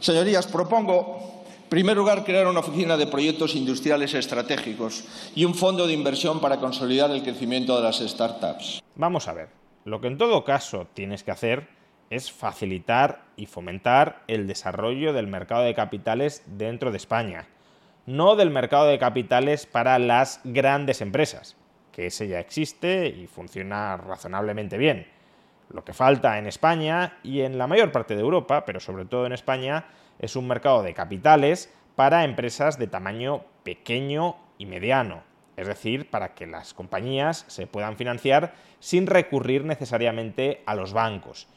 Señorías, 0.00 0.46
propongo 0.46 1.40
en 1.70 1.78
primer 1.78 1.96
lugar, 1.96 2.24
crear 2.24 2.48
una 2.48 2.58
oficina 2.58 2.96
de 2.96 3.06
proyectos 3.06 3.54
industriales 3.54 4.12
estratégicos 4.14 5.04
y 5.36 5.44
un 5.44 5.54
fondo 5.54 5.86
de 5.86 5.92
inversión 5.92 6.40
para 6.40 6.56
consolidar 6.56 7.12
el 7.12 7.22
crecimiento 7.22 7.76
de 7.76 7.84
las 7.84 8.00
startups. 8.00 8.82
Vamos 8.96 9.28
a 9.28 9.34
ver, 9.34 9.50
lo 9.84 10.00
que 10.00 10.08
en 10.08 10.18
todo 10.18 10.42
caso 10.42 10.88
tienes 10.94 11.22
que 11.22 11.30
hacer 11.30 11.68
es 12.10 12.32
facilitar 12.32 13.22
y 13.36 13.46
fomentar 13.46 14.24
el 14.26 14.48
desarrollo 14.48 15.12
del 15.12 15.28
mercado 15.28 15.62
de 15.62 15.74
capitales 15.74 16.42
dentro 16.46 16.90
de 16.90 16.96
España, 16.96 17.46
no 18.04 18.34
del 18.34 18.50
mercado 18.50 18.86
de 18.86 18.98
capitales 18.98 19.66
para 19.66 20.00
las 20.00 20.40
grandes 20.42 21.00
empresas, 21.00 21.56
que 22.00 22.06
ese 22.06 22.28
ya 22.28 22.40
existe 22.40 23.08
y 23.08 23.26
funciona 23.26 23.98
razonablemente 23.98 24.78
bien. 24.78 25.06
Lo 25.68 25.84
que 25.84 25.92
falta 25.92 26.38
en 26.38 26.46
España 26.46 27.18
y 27.22 27.42
en 27.42 27.58
la 27.58 27.66
mayor 27.66 27.92
parte 27.92 28.14
de 28.14 28.22
Europa, 28.22 28.64
pero 28.64 28.80
sobre 28.80 29.04
todo 29.04 29.26
en 29.26 29.34
España, 29.34 29.84
es 30.18 30.34
un 30.34 30.48
mercado 30.48 30.82
de 30.82 30.94
capitales 30.94 31.70
para 31.96 32.24
empresas 32.24 32.78
de 32.78 32.86
tamaño 32.86 33.44
pequeño 33.64 34.36
y 34.56 34.64
mediano, 34.64 35.24
es 35.58 35.66
decir, 35.66 36.08
para 36.08 36.32
que 36.34 36.46
las 36.46 36.72
compañías 36.72 37.44
se 37.48 37.66
puedan 37.66 37.98
financiar 37.98 38.54
sin 38.78 39.06
recurrir 39.06 39.66
necesariamente 39.66 40.62
a 40.64 40.74
los 40.74 40.94
bancos. 40.94 41.48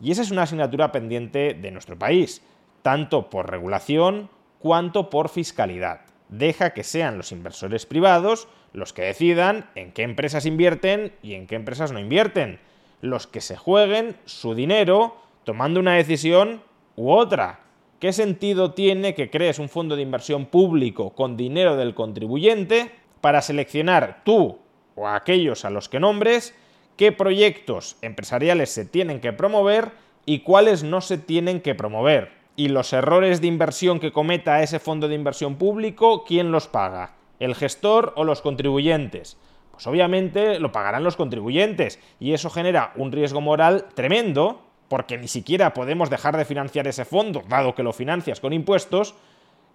Y 0.00 0.10
esa 0.10 0.22
es 0.22 0.32
una 0.32 0.42
asignatura 0.42 0.90
pendiente 0.90 1.54
de 1.54 1.70
nuestro 1.70 1.96
país, 1.96 2.42
tanto 2.82 3.30
por 3.30 3.48
regulación 3.48 4.30
cuanto 4.58 5.10
por 5.10 5.28
fiscalidad. 5.28 6.11
Deja 6.32 6.72
que 6.72 6.82
sean 6.82 7.18
los 7.18 7.30
inversores 7.30 7.86
privados 7.86 8.48
los 8.72 8.92
que 8.92 9.02
decidan 9.02 9.68
en 9.74 9.92
qué 9.92 10.02
empresas 10.02 10.46
invierten 10.46 11.12
y 11.22 11.34
en 11.34 11.46
qué 11.46 11.56
empresas 11.56 11.92
no 11.92 12.00
invierten, 12.00 12.58
los 13.02 13.26
que 13.26 13.42
se 13.42 13.56
jueguen 13.56 14.16
su 14.24 14.54
dinero 14.54 15.16
tomando 15.44 15.78
una 15.78 15.94
decisión 15.94 16.62
u 16.96 17.10
otra, 17.10 17.60
¿Qué 18.02 18.12
sentido 18.12 18.72
tiene 18.72 19.14
que 19.14 19.30
crees 19.30 19.60
un 19.60 19.68
fondo 19.68 19.94
de 19.94 20.02
inversión 20.02 20.46
público 20.46 21.10
con 21.10 21.36
dinero 21.36 21.76
del 21.76 21.94
contribuyente 21.94 22.90
para 23.20 23.42
seleccionar 23.42 24.22
tú 24.24 24.58
o 24.96 25.06
aquellos 25.06 25.64
a 25.64 25.70
los 25.70 25.88
que 25.88 26.00
nombres 26.00 26.52
qué 26.96 27.12
proyectos 27.12 27.96
empresariales 28.02 28.70
se 28.70 28.86
tienen 28.86 29.20
que 29.20 29.32
promover 29.32 29.92
y 30.26 30.40
cuáles 30.40 30.82
no 30.82 31.00
se 31.00 31.16
tienen 31.16 31.60
que 31.60 31.76
promover? 31.76 32.41
Y 32.54 32.68
los 32.68 32.92
errores 32.92 33.40
de 33.40 33.46
inversión 33.46 33.98
que 33.98 34.12
cometa 34.12 34.62
ese 34.62 34.78
fondo 34.78 35.08
de 35.08 35.14
inversión 35.14 35.56
público, 35.56 36.24
¿quién 36.24 36.52
los 36.52 36.68
paga? 36.68 37.14
¿El 37.38 37.54
gestor 37.54 38.12
o 38.16 38.24
los 38.24 38.42
contribuyentes? 38.42 39.38
Pues 39.72 39.86
obviamente 39.86 40.60
lo 40.60 40.70
pagarán 40.70 41.02
los 41.02 41.16
contribuyentes 41.16 41.98
y 42.20 42.34
eso 42.34 42.50
genera 42.50 42.92
un 42.96 43.10
riesgo 43.10 43.40
moral 43.40 43.86
tremendo 43.94 44.60
porque 44.88 45.16
ni 45.16 45.28
siquiera 45.28 45.72
podemos 45.72 46.10
dejar 46.10 46.36
de 46.36 46.44
financiar 46.44 46.86
ese 46.86 47.06
fondo, 47.06 47.42
dado 47.48 47.74
que 47.74 47.82
lo 47.82 47.94
financias 47.94 48.40
con 48.40 48.52
impuestos, 48.52 49.14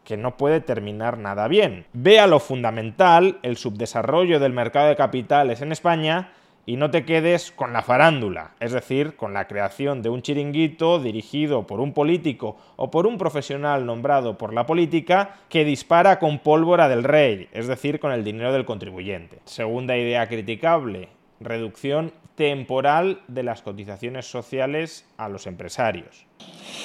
que 0.04 0.16
no 0.16 0.38
puede 0.38 0.62
terminar 0.62 1.18
nada 1.18 1.48
bien. 1.48 1.88
Vea 1.92 2.28
lo 2.28 2.40
fundamental, 2.40 3.40
el 3.42 3.58
subdesarrollo 3.58 4.40
del 4.40 4.54
mercado 4.54 4.90
de 4.90 4.96
capitales 4.96 5.62
en 5.62 5.72
España, 5.72 6.32
y 6.68 6.76
no 6.76 6.92
te 6.92 7.06
quedes 7.06 7.54
con 7.54 7.72
la 7.72 7.82
farándula, 7.82 8.52
es 8.60 8.74
decir, 8.74 9.16
con 9.16 9.34
la 9.34 9.48
creación 9.48 10.02
de 10.02 10.10
un 10.10 10.22
chiringuito 10.22 11.00
dirigido 11.00 11.66
por 11.66 11.80
un 11.80 11.94
político 11.94 12.58
o 12.76 12.92
por 12.92 13.08
un 13.08 13.18
profesional 13.18 13.86
nombrado 13.86 14.38
por 14.38 14.54
la 14.54 14.66
política 14.66 15.38
que 15.48 15.64
dispara 15.64 16.20
con 16.20 16.40
pólvora 16.40 16.90
del 16.90 17.06
rey, 17.06 17.48
es 17.54 17.68
decir, 17.68 18.02
con 18.02 18.12
el 18.12 18.26
dinero 18.26 18.52
del 18.52 18.66
contribuyente. 18.66 19.40
Segunda 19.46 19.98
idea 19.98 20.28
criticable, 20.28 21.08
reducción 21.40 22.12
temporal 22.36 23.22
de 23.30 23.44
las 23.44 23.62
cotizaciones 23.62 24.30
sociales 24.30 25.06
a 25.16 25.30
los 25.30 25.48
empresarios. 25.48 26.26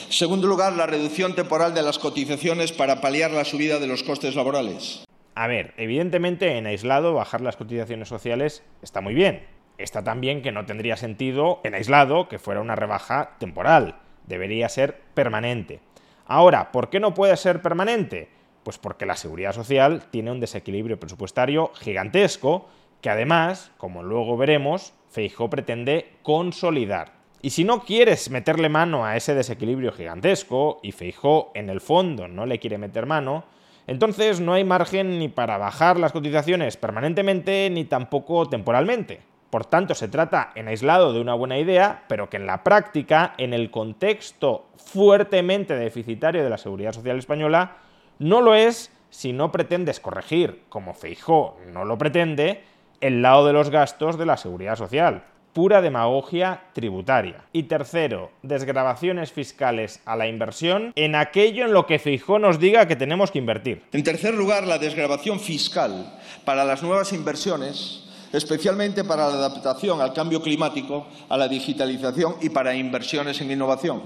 Segundo 0.08 0.46
lugar, 0.46 0.74
la 0.74 0.86
reducción 0.86 1.34
temporal 1.34 1.74
de 1.74 1.82
las 1.82 1.98
cotizaciones 1.98 2.70
para 2.70 3.00
paliar 3.00 3.32
la 3.32 3.44
subida 3.44 3.80
de 3.80 3.88
los 3.88 4.04
costes 4.04 4.36
laborales. 4.36 5.04
A 5.34 5.48
ver, 5.48 5.74
evidentemente 5.76 6.56
en 6.56 6.66
aislado 6.66 7.14
bajar 7.14 7.40
las 7.40 7.56
cotizaciones 7.56 8.08
sociales 8.08 8.62
está 8.80 9.00
muy 9.00 9.14
bien. 9.14 9.42
Está 9.82 10.04
también 10.04 10.42
que 10.42 10.52
no 10.52 10.64
tendría 10.64 10.96
sentido 10.96 11.60
en 11.64 11.74
aislado 11.74 12.28
que 12.28 12.38
fuera 12.38 12.60
una 12.60 12.76
rebaja 12.76 13.36
temporal. 13.38 13.96
Debería 14.26 14.68
ser 14.68 15.00
permanente. 15.14 15.80
Ahora, 16.24 16.70
¿por 16.70 16.88
qué 16.88 17.00
no 17.00 17.14
puede 17.14 17.36
ser 17.36 17.62
permanente? 17.62 18.28
Pues 18.62 18.78
porque 18.78 19.06
la 19.06 19.16
seguridad 19.16 19.52
social 19.52 20.04
tiene 20.10 20.30
un 20.30 20.38
desequilibrio 20.38 21.00
presupuestario 21.00 21.72
gigantesco 21.74 22.68
que 23.00 23.10
además, 23.10 23.72
como 23.76 24.04
luego 24.04 24.36
veremos, 24.36 24.94
Feijó 25.10 25.50
pretende 25.50 26.12
consolidar. 26.22 27.14
Y 27.42 27.50
si 27.50 27.64
no 27.64 27.82
quieres 27.82 28.30
meterle 28.30 28.68
mano 28.68 29.04
a 29.04 29.16
ese 29.16 29.34
desequilibrio 29.34 29.90
gigantesco, 29.90 30.78
y 30.84 30.92
Feijó 30.92 31.50
en 31.54 31.68
el 31.68 31.80
fondo 31.80 32.28
no 32.28 32.46
le 32.46 32.60
quiere 32.60 32.78
meter 32.78 33.04
mano, 33.06 33.44
entonces 33.88 34.38
no 34.38 34.54
hay 34.54 34.62
margen 34.62 35.18
ni 35.18 35.28
para 35.28 35.58
bajar 35.58 35.98
las 35.98 36.12
cotizaciones 36.12 36.76
permanentemente 36.76 37.68
ni 37.68 37.84
tampoco 37.84 38.48
temporalmente. 38.48 39.31
Por 39.52 39.66
tanto, 39.66 39.94
se 39.94 40.08
trata 40.08 40.50
en 40.54 40.68
aislado 40.68 41.12
de 41.12 41.20
una 41.20 41.34
buena 41.34 41.58
idea, 41.58 42.04
pero 42.08 42.30
que 42.30 42.38
en 42.38 42.46
la 42.46 42.64
práctica, 42.64 43.34
en 43.36 43.52
el 43.52 43.70
contexto 43.70 44.70
fuertemente 44.76 45.76
deficitario 45.76 46.42
de 46.42 46.48
la 46.48 46.56
seguridad 46.56 46.94
social 46.94 47.18
española, 47.18 47.76
no 48.18 48.40
lo 48.40 48.54
es 48.54 48.90
si 49.10 49.34
no 49.34 49.52
pretendes 49.52 50.00
corregir, 50.00 50.62
como 50.70 50.94
Feijó 50.94 51.58
no 51.70 51.84
lo 51.84 51.98
pretende, 51.98 52.64
el 53.02 53.20
lado 53.20 53.46
de 53.46 53.52
los 53.52 53.68
gastos 53.68 54.16
de 54.16 54.24
la 54.24 54.38
seguridad 54.38 54.76
social. 54.76 55.24
Pura 55.52 55.82
demagogia 55.82 56.62
tributaria. 56.72 57.44
Y 57.52 57.64
tercero, 57.64 58.30
desgrabaciones 58.40 59.32
fiscales 59.32 60.00
a 60.06 60.16
la 60.16 60.28
inversión 60.28 60.92
en 60.96 61.14
aquello 61.14 61.66
en 61.66 61.74
lo 61.74 61.84
que 61.84 61.98
Feijó 61.98 62.38
nos 62.38 62.58
diga 62.58 62.88
que 62.88 62.96
tenemos 62.96 63.30
que 63.30 63.40
invertir. 63.40 63.82
En 63.92 64.02
tercer 64.02 64.32
lugar, 64.32 64.66
la 64.66 64.78
desgrabación 64.78 65.40
fiscal 65.40 66.18
para 66.46 66.64
las 66.64 66.82
nuevas 66.82 67.12
inversiones 67.12 68.08
especialmente 68.32 69.04
para 69.04 69.28
la 69.28 69.34
adaptación 69.34 70.00
al 70.00 70.12
cambio 70.12 70.42
climático, 70.42 71.06
a 71.28 71.36
la 71.36 71.48
digitalización 71.48 72.36
y 72.40 72.48
para 72.48 72.74
inversiones 72.74 73.40
en 73.40 73.50
innovación. 73.50 74.02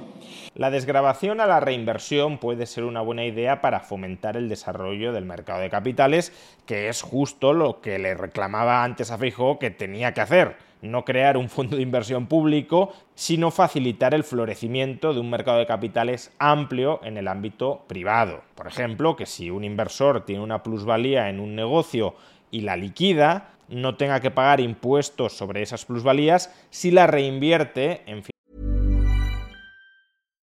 La 0.54 0.70
desgrabación 0.70 1.42
a 1.42 1.46
la 1.46 1.60
reinversión 1.60 2.38
puede 2.38 2.64
ser 2.64 2.84
una 2.84 3.02
buena 3.02 3.26
idea 3.26 3.60
para 3.60 3.80
fomentar 3.80 4.38
el 4.38 4.48
desarrollo 4.48 5.12
del 5.12 5.26
mercado 5.26 5.60
de 5.60 5.68
capitales, 5.68 6.32
que 6.64 6.88
es 6.88 7.02
justo 7.02 7.52
lo 7.52 7.82
que 7.82 7.98
le 7.98 8.14
reclamaba 8.14 8.82
antes 8.82 9.10
a 9.10 9.18
Fijo 9.18 9.58
que 9.58 9.70
tenía 9.70 10.14
que 10.14 10.22
hacer. 10.22 10.56
No 10.80 11.04
crear 11.04 11.36
un 11.36 11.50
fondo 11.50 11.76
de 11.76 11.82
inversión 11.82 12.26
público, 12.26 12.92
sino 13.14 13.50
facilitar 13.50 14.14
el 14.14 14.24
florecimiento 14.24 15.12
de 15.12 15.20
un 15.20 15.28
mercado 15.28 15.58
de 15.58 15.66
capitales 15.66 16.32
amplio 16.38 17.00
en 17.02 17.18
el 17.18 17.28
ámbito 17.28 17.84
privado. 17.86 18.40
Por 18.54 18.66
ejemplo, 18.66 19.14
que 19.14 19.26
si 19.26 19.50
un 19.50 19.62
inversor 19.62 20.24
tiene 20.24 20.42
una 20.42 20.62
plusvalía 20.62 21.28
en 21.28 21.40
un 21.40 21.54
negocio 21.54 22.14
y 22.50 22.62
la 22.62 22.76
liquida, 22.76 23.55
no 23.68 23.96
tenga 23.96 24.20
que 24.20 24.30
pagar 24.30 24.60
impuestos 24.60 25.32
sobre 25.36 25.62
esas 25.62 25.84
plusvalías 25.84 26.50
si 26.70 26.90
la 26.90 27.06
reinvierte 27.06 28.02
en 28.06 28.22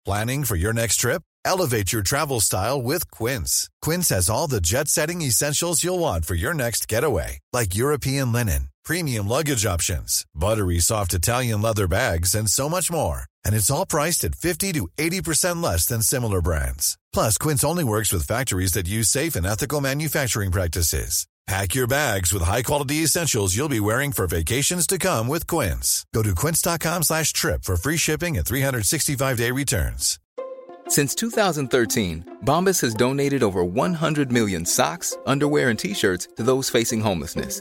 Planning 0.07 0.45
for 0.45 0.57
your 0.57 0.73
next 0.73 0.97
trip? 0.97 1.23
Elevate 1.45 1.93
your 1.93 2.02
travel 2.02 2.40
style 2.40 2.81
with 2.81 3.11
Quince. 3.11 3.69
Quince 3.83 4.09
has 4.09 4.31
all 4.31 4.47
the 4.47 4.61
jet-setting 4.61 5.21
essentials 5.23 5.85
you'll 5.85 5.99
want 5.99 6.25
for 6.25 6.35
your 6.35 6.55
next 6.55 6.88
getaway, 6.88 7.38
like 7.52 7.75
European 7.75 8.33
linen, 8.33 8.71
premium 8.83 9.29
luggage 9.29 9.67
options, 9.67 10.25
buttery 10.35 10.81
soft 10.81 11.12
Italian 11.12 11.61
leather 11.61 11.87
bags, 11.87 12.35
and 12.35 12.49
so 12.49 12.69
much 12.69 12.90
more. 12.90 13.25
And 13.45 13.55
it's 13.55 13.71
all 13.71 13.87
priced 13.87 14.25
at 14.25 14.35
50 14.35 14.73
to 14.73 14.88
80% 14.99 15.62
less 15.62 15.87
than 15.87 16.02
similar 16.02 16.40
brands. 16.40 16.99
Plus, 17.12 17.37
Quince 17.38 17.62
only 17.62 17.85
works 17.85 18.12
with 18.12 18.26
factories 18.26 18.73
that 18.73 18.88
use 18.88 19.09
safe 19.09 19.37
and 19.37 19.47
ethical 19.47 19.81
manufacturing 19.81 20.50
practices. 20.50 21.26
Pack 21.50 21.75
your 21.75 21.88
bags 21.88 22.33
with 22.33 22.45
high-quality 22.45 23.02
essentials 23.02 23.57
you'll 23.57 23.69
be 23.69 23.80
wearing 23.80 24.12
for 24.12 24.28
vacations 24.28 24.87
to 24.87 24.99
come 24.99 25.26
with 25.26 25.49
Quince. 25.49 26.07
Go 26.14 26.23
to 26.23 26.33
quince.com 26.33 27.02
slash 27.02 27.33
trip 27.33 27.64
for 27.64 27.76
free 27.76 27.97
shipping 27.97 28.37
and 28.37 28.47
365-day 28.47 29.50
returns. 29.50 30.21
Since 30.87 31.16
2013, 31.16 32.38
Bombas 32.45 32.80
has 32.83 32.95
donated 32.95 33.42
over 33.42 33.64
100 33.64 34.30
million 34.30 34.64
socks, 34.64 35.16
underwear, 35.26 35.71
and 35.71 35.78
T-shirts 35.78 36.28
to 36.37 36.45
those 36.45 36.71
facing 36.71 37.00
homelessness. 37.00 37.61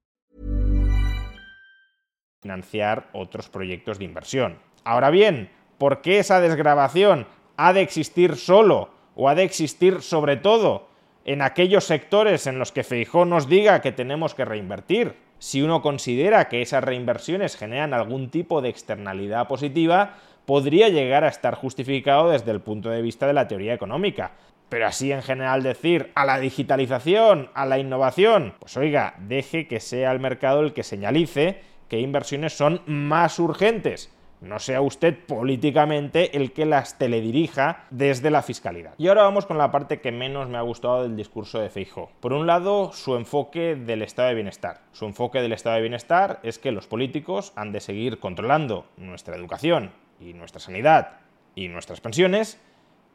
Financiar 2.41 3.07
otros 3.13 3.49
proyectos 3.49 3.99
de 3.99 4.05
inversión. 4.05 4.57
Ahora 4.83 5.11
bien, 5.11 5.51
¿por 5.77 6.01
qué 6.01 6.17
esa 6.17 6.41
desgrabación 6.41 7.27
ha 7.55 7.71
de 7.71 7.81
existir 7.81 8.35
solo 8.35 8.89
o 9.15 9.29
ha 9.29 9.35
de 9.35 9.43
existir 9.43 10.01
sobre 10.01 10.37
todo 10.37 10.87
en 11.23 11.43
aquellos 11.43 11.83
sectores 11.83 12.47
en 12.47 12.57
los 12.57 12.71
que 12.71 12.83
Feijó 12.83 13.25
nos 13.25 13.47
diga 13.47 13.81
que 13.81 13.91
tenemos 13.91 14.33
que 14.33 14.45
reinvertir? 14.45 15.17
Si 15.37 15.61
uno 15.61 15.83
considera 15.83 16.49
que 16.49 16.63
esas 16.63 16.83
reinversiones 16.83 17.55
generan 17.55 17.93
algún 17.93 18.31
tipo 18.31 18.61
de 18.61 18.69
externalidad 18.69 19.47
positiva, 19.47 20.15
podría 20.45 20.89
llegar 20.89 21.23
a 21.23 21.29
estar 21.29 21.53
justificado 21.53 22.31
desde 22.31 22.49
el 22.49 22.61
punto 22.61 22.89
de 22.89 23.03
vista 23.03 23.27
de 23.27 23.33
la 23.33 23.47
teoría 23.47 23.75
económica. 23.75 24.31
Pero 24.69 24.87
así 24.87 25.11
en 25.11 25.21
general 25.21 25.61
decir 25.61 26.11
a 26.15 26.25
la 26.25 26.39
digitalización, 26.39 27.51
a 27.53 27.67
la 27.67 27.77
innovación, 27.77 28.55
pues 28.57 28.77
oiga, 28.77 29.13
deje 29.19 29.67
que 29.67 29.79
sea 29.79 30.11
el 30.11 30.19
mercado 30.19 30.61
el 30.61 30.73
que 30.73 30.83
señalice 30.83 31.69
qué 31.91 31.99
inversiones 31.99 32.53
son 32.53 32.81
más 32.85 33.37
urgentes. 33.37 34.15
No 34.39 34.59
sea 34.59 34.79
usted 34.79 35.25
políticamente 35.25 36.37
el 36.37 36.53
que 36.53 36.65
las 36.65 36.97
teledirija 36.97 37.83
desde 37.89 38.31
la 38.31 38.41
fiscalidad. 38.41 38.93
Y 38.97 39.09
ahora 39.09 39.23
vamos 39.23 39.45
con 39.45 39.57
la 39.57 39.71
parte 39.71 39.99
que 39.99 40.13
menos 40.13 40.47
me 40.47 40.57
ha 40.57 40.61
gustado 40.61 41.03
del 41.03 41.17
discurso 41.17 41.59
de 41.59 41.69
Feijóo. 41.69 42.09
Por 42.21 42.31
un 42.31 42.47
lado, 42.47 42.93
su 42.93 43.17
enfoque 43.17 43.75
del 43.75 44.03
estado 44.03 44.29
de 44.29 44.35
bienestar. 44.35 44.79
Su 44.93 45.03
enfoque 45.03 45.41
del 45.41 45.51
estado 45.51 45.75
de 45.75 45.81
bienestar 45.81 46.39
es 46.43 46.59
que 46.59 46.71
los 46.71 46.87
políticos 46.87 47.51
han 47.57 47.73
de 47.73 47.81
seguir 47.81 48.21
controlando 48.21 48.85
nuestra 48.95 49.35
educación 49.35 49.91
y 50.17 50.31
nuestra 50.31 50.61
sanidad 50.61 51.17
y 51.55 51.67
nuestras 51.67 51.99
pensiones, 51.99 52.57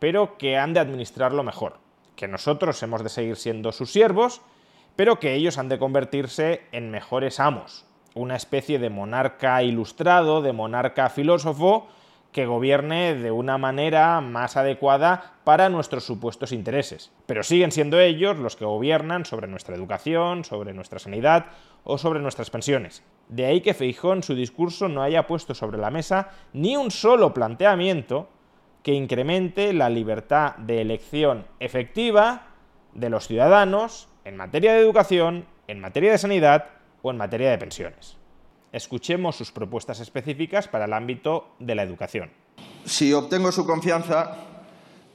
pero 0.00 0.36
que 0.36 0.58
han 0.58 0.74
de 0.74 0.80
administrarlo 0.80 1.42
mejor. 1.42 1.78
Que 2.14 2.28
nosotros 2.28 2.82
hemos 2.82 3.02
de 3.02 3.08
seguir 3.08 3.36
siendo 3.36 3.72
sus 3.72 3.90
siervos, 3.90 4.42
pero 4.96 5.18
que 5.18 5.32
ellos 5.32 5.56
han 5.56 5.70
de 5.70 5.78
convertirse 5.78 6.60
en 6.72 6.90
mejores 6.90 7.40
amos, 7.40 7.86
una 8.16 8.34
especie 8.34 8.78
de 8.78 8.90
monarca 8.90 9.62
ilustrado, 9.62 10.42
de 10.42 10.52
monarca 10.52 11.10
filósofo, 11.10 11.86
que 12.32 12.46
gobierne 12.46 13.14
de 13.14 13.30
una 13.30 13.56
manera 13.56 14.20
más 14.20 14.56
adecuada 14.56 15.34
para 15.44 15.68
nuestros 15.68 16.04
supuestos 16.04 16.52
intereses. 16.52 17.12
Pero 17.26 17.42
siguen 17.42 17.72
siendo 17.72 18.00
ellos 18.00 18.38
los 18.38 18.56
que 18.56 18.64
gobiernan 18.64 19.24
sobre 19.24 19.46
nuestra 19.46 19.76
educación, 19.76 20.44
sobre 20.44 20.74
nuestra 20.74 20.98
sanidad 20.98 21.46
o 21.84 21.98
sobre 21.98 22.20
nuestras 22.20 22.50
pensiones. 22.50 23.02
De 23.28 23.46
ahí 23.46 23.60
que 23.60 23.74
Feijón 23.74 24.18
en 24.18 24.22
su 24.22 24.34
discurso 24.34 24.88
no 24.88 25.02
haya 25.02 25.26
puesto 25.26 25.54
sobre 25.54 25.78
la 25.78 25.90
mesa 25.90 26.30
ni 26.52 26.76
un 26.76 26.90
solo 26.90 27.32
planteamiento 27.32 28.28
que 28.82 28.92
incremente 28.92 29.72
la 29.72 29.90
libertad 29.90 30.56
de 30.56 30.80
elección 30.80 31.46
efectiva 31.58 32.48
de 32.94 33.10
los 33.10 33.26
ciudadanos 33.26 34.08
en 34.24 34.36
materia 34.36 34.72
de 34.74 34.80
educación, 34.80 35.46
en 35.68 35.80
materia 35.80 36.12
de 36.12 36.18
sanidad 36.18 36.75
o 37.02 37.10
en 37.10 37.16
materia 37.16 37.50
de 37.50 37.58
pensiones. 37.58 38.16
Escuchemos 38.72 39.36
sus 39.36 39.52
propuestas 39.52 40.00
específicas 40.00 40.68
para 40.68 40.84
el 40.84 40.92
ámbito 40.92 41.54
de 41.58 41.74
la 41.74 41.82
educación. 41.82 42.30
Si 42.84 43.12
obtengo 43.12 43.52
su 43.52 43.66
confianza, 43.66 44.36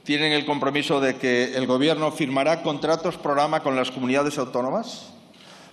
tienen 0.04 0.32
el 0.32 0.44
compromiso 0.44 1.00
de 1.00 1.16
que 1.16 1.54
el 1.54 1.66
Gobierno 1.66 2.10
firmará 2.10 2.62
contratos 2.62 3.16
programa 3.16 3.62
con 3.62 3.76
las 3.76 3.90
comunidades 3.90 4.36
autónomas 4.38 5.12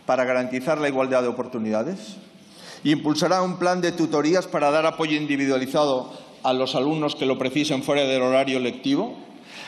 para 0.05 0.23
garantizar 0.23 0.77
la 0.77 0.87
igualdad 0.87 1.23
de 1.23 1.29
oportunidades. 1.29 2.17
Impulsará 2.83 3.41
un 3.41 3.57
plan 3.57 3.81
de 3.81 3.91
tutorías 3.91 4.47
para 4.47 4.71
dar 4.71 4.85
apoyo 4.85 5.17
individualizado 5.17 6.13
a 6.43 6.53
los 6.53 6.75
alumnos 6.75 7.15
que 7.15 7.25
lo 7.25 7.37
precisen 7.37 7.83
fuera 7.83 8.03
del 8.03 8.21
horario 8.21 8.59
lectivo. 8.59 9.17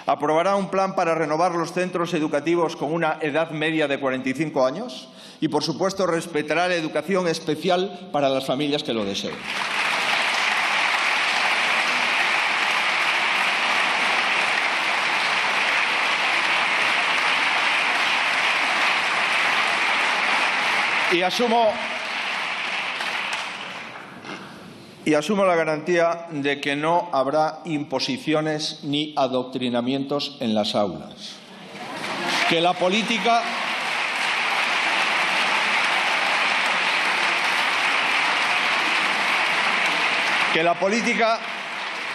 Aprobará 0.06 0.56
un 0.56 0.70
plan 0.70 0.96
para 0.96 1.16
renovar 1.16 1.54
los 1.54 1.74
centros 1.74 2.14
educativos 2.14 2.76
con 2.76 2.94
una 2.94 3.18
edad 3.22 3.52
media 3.52 3.88
de 3.88 4.00
45 4.00 4.66
años 4.66 5.10
y, 5.40 5.48
por 5.48 5.64
supuesto, 5.64 6.06
respetará 6.08 6.68
la 6.68 6.76
educación 6.76 7.28
especial 7.28 8.10
para 8.12 8.30
las 8.30 8.46
familias 8.46 8.84
que 8.84 8.94
lo 8.94 9.06
deseen. 9.06 9.36
Y 21.12 21.22
asumo, 21.24 21.74
y 25.12 25.14
asumo 25.14 25.44
la 25.44 25.58
garantía 25.58 26.28
de 26.30 26.62
que 26.62 26.78
no 26.78 27.10
habrá 27.12 27.60
imposiciones 27.66 28.80
ni 28.84 29.14
adoctrinamientos 29.18 30.38
en 30.40 30.54
las 30.54 30.74
aulas. 30.74 31.34
Que 32.48 32.62
la 32.62 32.72
política 32.72 33.42
que 40.54 40.64
la 40.64 40.80
política 40.80 41.40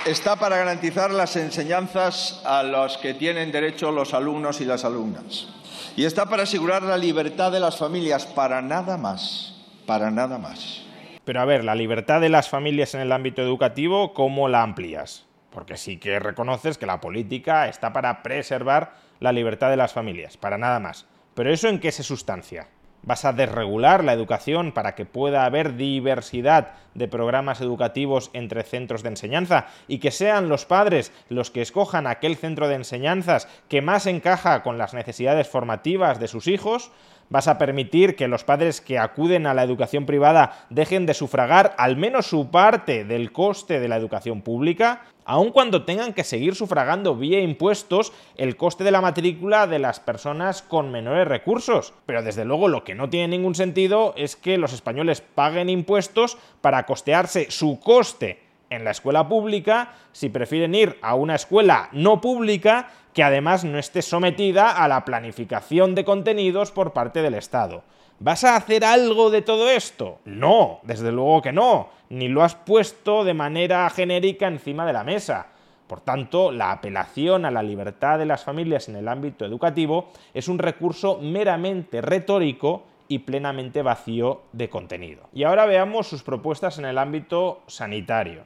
está 0.07 0.37
para 0.37 0.57
garantizar 0.57 1.11
las 1.11 1.37
enseñanzas 1.37 2.41
a 2.47 2.63
los 2.63 2.97
que 2.97 3.13
tienen 3.13 3.53
derecho 3.53 3.93
los 3.93 4.15
alumnos 4.15 4.63
y 4.63 4.65
las 4.65 4.87
alumnas. 4.87 5.49
Y 5.97 6.07
está 6.07 6.25
para 6.25 6.45
asegurar 6.45 6.83
la 6.83 6.97
libertad 6.97 7.53
de 7.53 7.61
las 7.61 7.77
familias, 7.77 8.25
para 8.25 8.63
nada 8.63 8.97
más, 8.97 9.53
para 9.85 10.11
nada 10.11 10.39
más. 10.39 10.86
Pero 11.27 11.41
a 11.41 11.45
ver, 11.45 11.65
la 11.65 11.75
libertad 11.75 12.21
de 12.21 12.29
las 12.29 12.49
familias 12.49 12.95
en 12.95 13.01
el 13.01 13.11
ámbito 13.11 13.43
educativo, 13.43 14.15
¿cómo 14.15 14.49
la 14.49 14.63
amplías? 14.63 15.27
Porque 15.51 15.77
sí 15.77 15.97
que 15.97 16.21
reconoces 16.21 16.79
que 16.79 16.87
la 16.87 17.01
política 17.01 17.67
está 17.67 17.93
para 17.93 18.23
preservar 18.23 18.95
la 19.19 19.33
libertad 19.33 19.69
de 19.71 19.77
las 19.77 19.93
familias, 19.93 20.37
para 20.37 20.57
nada 20.57 20.79
más. 20.79 21.09
Pero 21.35 21.53
¿eso 21.53 21.67
en 21.67 21.81
qué 21.81 21.91
se 21.91 22.05
sustancia? 22.05 22.69
vas 23.07 23.25
a 23.25 23.33
desregular 23.33 24.05
la 24.05 24.13
educación 24.13 24.73
para 24.73 24.95
que 24.95 25.07
pueda 25.07 25.45
haber 25.45 25.77
diversidad 25.77 26.73
de 26.95 27.09
programas 27.09 27.61
educativos 27.61 28.31
entre 28.33 28.65
centros 28.65 29.03
de 29.03 29.11
enseñanza 29.11 29.67
y 29.89 29.99
que 29.99 30.11
sean 30.11 30.49
los 30.49 30.67
padres 30.67 31.13
los 31.29 31.51
que 31.51 31.63
escojan 31.63 32.07
aquel 32.07 32.37
centro 32.37 32.69
de 32.69 32.75
enseñanzas 32.75 33.49
que 33.69 33.81
más 33.81 34.07
encaja 34.07 34.63
con 34.63 34.77
las 34.77 34.93
necesidades 34.93 35.49
formativas 35.49 36.19
de 36.19 36.29
sus 36.29 36.49
hijos, 36.49 36.91
vas 37.29 37.49
a 37.49 37.59
permitir 37.59 38.17
que 38.17 38.29
los 38.29 38.45
padres 38.45 38.81
que 38.81 38.99
acuden 38.99 39.47
a 39.47 39.55
la 39.55 39.63
educación 39.63 40.07
privada 40.07 40.67
dejen 40.71 41.07
de 41.07 41.15
sufragar 41.15 41.75
al 41.79 41.97
menos 41.97 42.27
su 42.27 42.51
parte 42.51 43.05
del 43.05 43.33
coste 43.33 43.81
de 43.81 43.89
la 43.89 43.97
educación 43.97 44.43
pública, 44.43 45.03
aun 45.25 45.51
cuando 45.51 45.85
tengan 45.85 46.13
que 46.13 46.25
seguir 46.25 46.55
sufragando 46.55 47.17
vía 47.17 47.41
impuestos 47.41 48.13
el 48.37 48.57
coste 48.57 48.85
de 48.85 48.93
la 48.93 49.01
matrícula 49.01 49.67
de 49.67 49.79
las 49.79 49.99
personas 49.99 50.63
con 50.63 50.93
menores 50.93 51.27
recursos. 51.27 51.95
Pero 52.07 52.23
desde 52.23 52.45
luego 52.45 52.69
lo 52.69 52.85
que 52.85 52.95
no 52.95 53.11
tiene 53.11 53.37
ningún 53.37 53.55
sentido 53.55 54.15
es 54.17 54.37
que 54.37 54.59
los 54.59 54.73
españoles 54.73 55.21
paguen 55.21 55.69
impuestos 55.69 56.39
para 56.61 56.87
costearse 56.87 57.51
su 57.51 57.81
coste 57.81 58.47
en 58.71 58.85
la 58.85 58.91
escuela 58.91 59.29
pública 59.29 59.95
si 60.13 60.29
prefieren 60.29 60.75
ir 60.75 60.99
a 61.03 61.15
una 61.15 61.35
escuela 61.35 61.89
no 61.93 62.21
pública 62.21 62.89
que 63.17 63.23
además 63.23 63.65
no 63.65 63.79
esté 63.79 64.03
sometida 64.03 64.71
a 64.71 64.87
la 64.89 65.07
planificación 65.07 65.95
de 65.95 66.05
contenidos 66.05 66.71
por 66.71 66.93
parte 66.93 67.23
del 67.23 67.33
Estado. 67.33 67.83
¿Vas 68.19 68.45
a 68.45 68.57
hacer 68.57 68.85
algo 68.85 69.31
de 69.31 69.41
todo 69.41 69.71
esto? 69.71 70.19
No, 70.27 70.81
desde 70.83 71.13
luego 71.13 71.41
que 71.41 71.51
no, 71.51 71.89
ni 72.11 72.29
lo 72.29 72.43
has 72.43 72.57
puesto 72.57 73.25
de 73.25 73.33
manera 73.33 73.89
genérica 73.89 74.47
encima 74.49 74.85
de 74.85 74.93
la 74.93 75.03
mesa. 75.03 75.47
Por 75.87 76.03
tanto, 76.03 76.53
la 76.53 76.73
apelación 76.73 77.47
a 77.47 77.51
la 77.51 77.63
libertad 77.63 78.19
de 78.19 78.27
las 78.27 78.45
familias 78.45 78.87
en 78.91 78.97
el 78.97 79.09
ámbito 79.09 79.47
educativo 79.47 80.11
es 80.35 80.47
un 80.49 80.59
recurso 80.59 81.19
meramente 81.19 82.03
retórico 82.03 82.83
y 83.09 83.21
plenamente 83.21 83.81
vacío 83.81 84.43
de 84.53 84.69
contenido. 84.69 85.31
Y 85.33 85.45
ahora 85.45 85.65
veamos 85.65 86.07
sus 86.07 86.23
propuestas 86.23 86.77
en 86.79 86.85
el 86.85 86.99
ámbito 86.99 87.63
sanitario. 87.67 88.43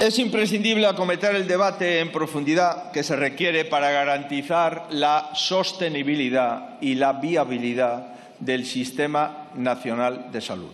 Es 0.00 0.18
imprescindible 0.18 0.86
acometer 0.86 1.34
el 1.34 1.48
debate 1.48 2.00
en 2.00 2.12
profundidad 2.12 2.92
que 2.92 3.02
se 3.02 3.16
requiere 3.16 3.64
para 3.64 3.90
garantizar 3.90 4.88
la 4.90 5.30
sostenibilidad 5.34 6.78
y 6.82 6.96
la 6.96 7.14
viabilidad 7.14 8.08
del 8.38 8.66
Sistema 8.66 9.48
Nacional 9.54 10.30
de 10.30 10.40
Salud. 10.42 10.70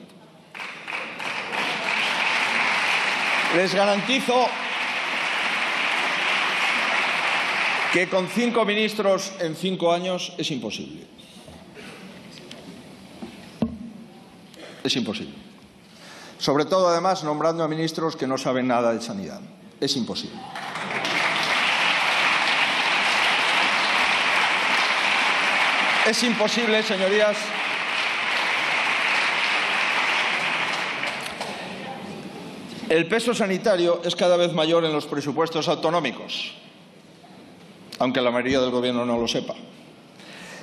Les 3.56 3.72
garantizo 3.72 4.48
que 7.92 8.08
con 8.08 8.26
cinco 8.28 8.64
ministros 8.64 9.32
en 9.38 9.54
cinco 9.54 9.92
años 9.92 10.32
es 10.36 10.50
imposible. 10.50 11.06
Es 14.82 14.96
imposible. 14.96 15.51
Sobre 16.42 16.64
todo, 16.64 16.88
además, 16.88 17.22
nombrando 17.22 17.62
a 17.62 17.68
ministros 17.68 18.16
que 18.16 18.26
no 18.26 18.36
saben 18.36 18.66
nada 18.66 18.92
de 18.92 19.00
sanidad. 19.00 19.40
Es 19.78 19.96
imposible. 19.96 20.40
Es 26.04 26.20
imposible, 26.24 26.82
señorías, 26.82 27.36
El 32.88 33.06
peso 33.06 33.32
sanitario 33.32 34.02
es 34.04 34.16
cada 34.16 34.36
vez 34.36 34.52
mayor 34.52 34.84
en 34.84 34.92
los 34.92 35.06
presupuestos 35.06 35.68
autonómicos, 35.68 36.52
aunque 38.00 38.20
la 38.20 38.32
mayoría 38.32 38.60
del 38.60 38.70
Gobierno 38.70 39.06
no 39.06 39.16
lo 39.16 39.28
sepa. 39.28 39.54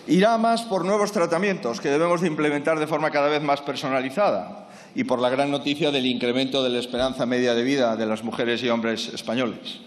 Irá 0.07 0.37
más 0.37 0.63
por 0.63 0.85
nuevos 0.85 1.11
tratamientos 1.11 1.79
que 1.79 1.89
debemos 1.89 2.21
de 2.21 2.27
implementar 2.27 2.79
de 2.79 2.87
forma 2.87 3.11
cada 3.11 3.29
vez 3.29 3.41
más 3.41 3.61
personalizada 3.61 4.67
y 4.95 5.03
por 5.03 5.19
la 5.19 5.29
gran 5.29 5.51
noticia 5.51 5.91
del 5.91 6.05
incremento 6.05 6.63
de 6.63 6.69
la 6.69 6.79
esperanza 6.79 7.25
media 7.25 7.53
de 7.53 7.63
vida 7.63 7.95
de 7.95 8.05
las 8.05 8.23
mujeres 8.23 8.63
y 8.63 8.69
hombres 8.69 9.11
españoles. 9.13 9.79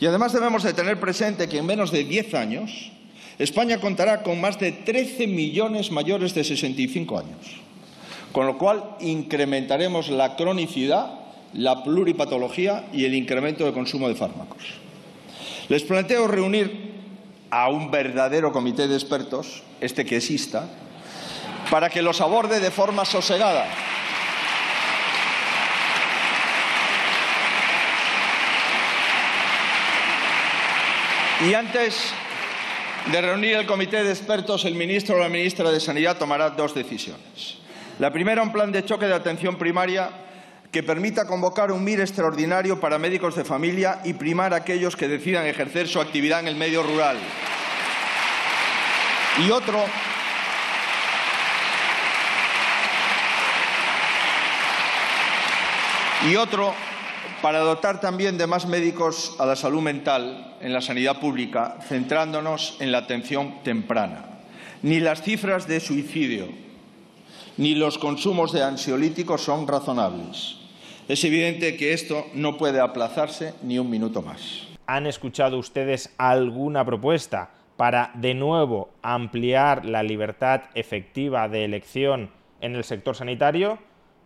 Y 0.00 0.06
además 0.06 0.32
debemos 0.32 0.62
de 0.62 0.74
tener 0.74 1.00
presente 1.00 1.48
que 1.48 1.58
en 1.58 1.66
menos 1.66 1.90
de 1.90 2.04
diez 2.04 2.34
años 2.34 2.92
España 3.38 3.80
contará 3.80 4.22
con 4.22 4.40
más 4.40 4.60
de 4.60 4.72
13 4.72 5.26
millones 5.26 5.90
mayores 5.90 6.34
de 6.34 6.44
65 6.44 7.18
años, 7.18 7.60
con 8.32 8.46
lo 8.46 8.58
cual 8.58 8.96
incrementaremos 9.00 10.08
la 10.08 10.36
cronicidad, 10.36 11.20
la 11.52 11.82
pluripatología 11.82 12.84
y 12.92 13.04
el 13.06 13.14
incremento 13.14 13.64
de 13.64 13.72
consumo 13.72 14.08
de 14.08 14.14
fármacos. 14.14 14.62
Les 15.68 15.82
planteo 15.82 16.28
reunir 16.28 16.93
a 17.54 17.68
un 17.68 17.88
verdadero 17.88 18.50
comité 18.50 18.88
de 18.88 18.96
expertos, 18.96 19.62
este 19.80 20.04
que 20.04 20.16
exista, 20.16 20.66
para 21.70 21.88
que 21.88 22.02
los 22.02 22.20
aborde 22.20 22.58
de 22.58 22.72
forma 22.72 23.04
sosegada. 23.04 23.68
Y 31.46 31.54
antes 31.54 32.12
de 33.12 33.20
reunir 33.20 33.54
el 33.54 33.66
comité 33.66 34.02
de 34.02 34.10
expertos, 34.10 34.64
el 34.64 34.74
ministro 34.74 35.14
o 35.14 35.20
la 35.20 35.28
ministra 35.28 35.70
de 35.70 35.78
Sanidad 35.78 36.18
tomará 36.18 36.50
dos 36.50 36.74
decisiones. 36.74 37.58
La 38.00 38.12
primera, 38.12 38.42
un 38.42 38.50
plan 38.50 38.72
de 38.72 38.84
choque 38.84 39.06
de 39.06 39.14
atención 39.14 39.54
primaria 39.54 40.10
que 40.74 40.82
permita 40.82 41.24
convocar 41.24 41.70
un 41.70 41.84
MIR 41.84 42.00
extraordinario 42.00 42.80
para 42.80 42.98
médicos 42.98 43.36
de 43.36 43.44
familia 43.44 44.00
y 44.02 44.14
primar 44.14 44.52
a 44.52 44.56
aquellos 44.56 44.96
que 44.96 45.06
decidan 45.06 45.46
ejercer 45.46 45.86
su 45.86 46.00
actividad 46.00 46.40
en 46.40 46.48
el 46.48 46.56
medio 46.56 46.82
rural. 46.82 47.16
Y 49.46 49.52
otro, 49.52 49.84
y 56.28 56.34
otro 56.34 56.74
para 57.40 57.60
dotar 57.60 58.00
también 58.00 58.36
de 58.36 58.48
más 58.48 58.66
médicos 58.66 59.36
a 59.38 59.46
la 59.46 59.54
salud 59.54 59.80
mental 59.80 60.56
en 60.60 60.72
la 60.72 60.80
sanidad 60.80 61.20
pública, 61.20 61.78
centrándonos 61.86 62.78
en 62.80 62.90
la 62.90 62.98
atención 62.98 63.62
temprana. 63.62 64.24
Ni 64.82 64.98
las 64.98 65.22
cifras 65.22 65.68
de 65.68 65.78
suicidio 65.78 66.48
ni 67.58 67.76
los 67.76 67.96
consumos 67.98 68.50
de 68.50 68.64
ansiolíticos 68.64 69.42
son 69.42 69.68
razonables. 69.68 70.63
Es 71.06 71.22
evidente 71.22 71.76
que 71.76 71.92
esto 71.92 72.26
no 72.32 72.56
puede 72.56 72.80
aplazarse 72.80 73.52
ni 73.62 73.78
un 73.78 73.90
minuto 73.90 74.22
más. 74.22 74.68
¿Han 74.86 75.06
escuchado 75.06 75.58
ustedes 75.58 76.14
alguna 76.16 76.84
propuesta 76.84 77.50
para, 77.76 78.10
de 78.14 78.32
nuevo, 78.32 78.88
ampliar 79.02 79.84
la 79.84 80.02
libertad 80.02 80.62
efectiva 80.74 81.48
de 81.48 81.64
elección 81.64 82.30
en 82.60 82.74
el 82.74 82.84
sector 82.84 83.16
sanitario? 83.16 83.78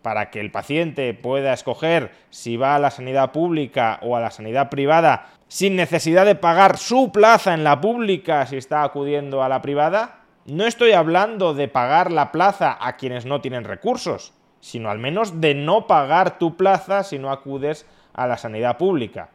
para 0.03 0.31
que 0.31 0.41
el 0.41 0.51
paciente 0.51 1.13
pueda 1.13 1.53
escoger 1.53 2.13
si 2.31 2.57
va 2.57 2.77
a 2.77 2.79
la 2.79 2.91
sanidad 2.91 3.33
pública 3.33 3.99
o 4.03 4.17
a 4.17 4.21
la 4.21 4.31
sanidad 4.31 4.71
privada 4.71 5.27
sin 5.49 5.77
necesidad 5.77 6.25
de 6.25 6.35
pagar 6.35 6.79
su 6.79 7.11
plaza 7.11 7.53
en 7.53 7.65
la 7.65 7.81
pública 7.81 8.47
si 8.47 8.57
está 8.57 8.85
acudiendo 8.85 9.43
a 9.43 9.49
la 9.49 9.61
privada? 9.61 10.21
No 10.47 10.67
estoy 10.67 10.93
hablando 10.93 11.53
de 11.53 11.69
pagar 11.69 12.13
la 12.13 12.33
plaza 12.33 12.79
a 12.81 12.97
quienes 12.97 13.27
no 13.27 13.41
tienen 13.41 13.65
recursos, 13.65 14.33
sino 14.61 14.91
al 14.91 14.99
menos 14.99 15.41
de 15.41 15.55
no 15.55 15.87
pagar 15.87 16.39
tu 16.39 16.57
plaza 16.57 17.03
si 17.03 17.19
no 17.19 17.31
acudes 17.31 17.87
a 18.13 18.27
la 18.27 18.37
sanidad 18.37 18.79
pública. 18.79 19.31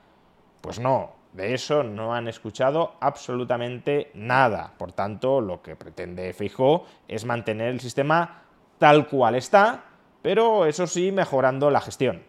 Pues 0.62 0.80
no, 0.80 1.12
de 1.34 1.54
eso 1.54 1.84
no 1.84 2.14
han 2.14 2.28
escuchado 2.28 2.96
absolutamente 3.00 4.12
nada. 4.14 4.74
Por 4.78 4.92
tanto, 4.92 5.42
lo 5.42 5.62
que 5.62 5.76
pretende 5.76 6.34
Fijó 6.34 6.86
es 7.08 7.26
mantener 7.26 7.70
el 7.70 7.80
sistema 7.80 8.44
tal 8.78 9.08
cual 9.08 9.36
está, 9.36 9.86
pero 10.22 10.66
eso 10.66 10.88
sí 10.88 11.12
mejorando 11.12 11.70
la 11.70 11.82
gestión. 11.82 12.24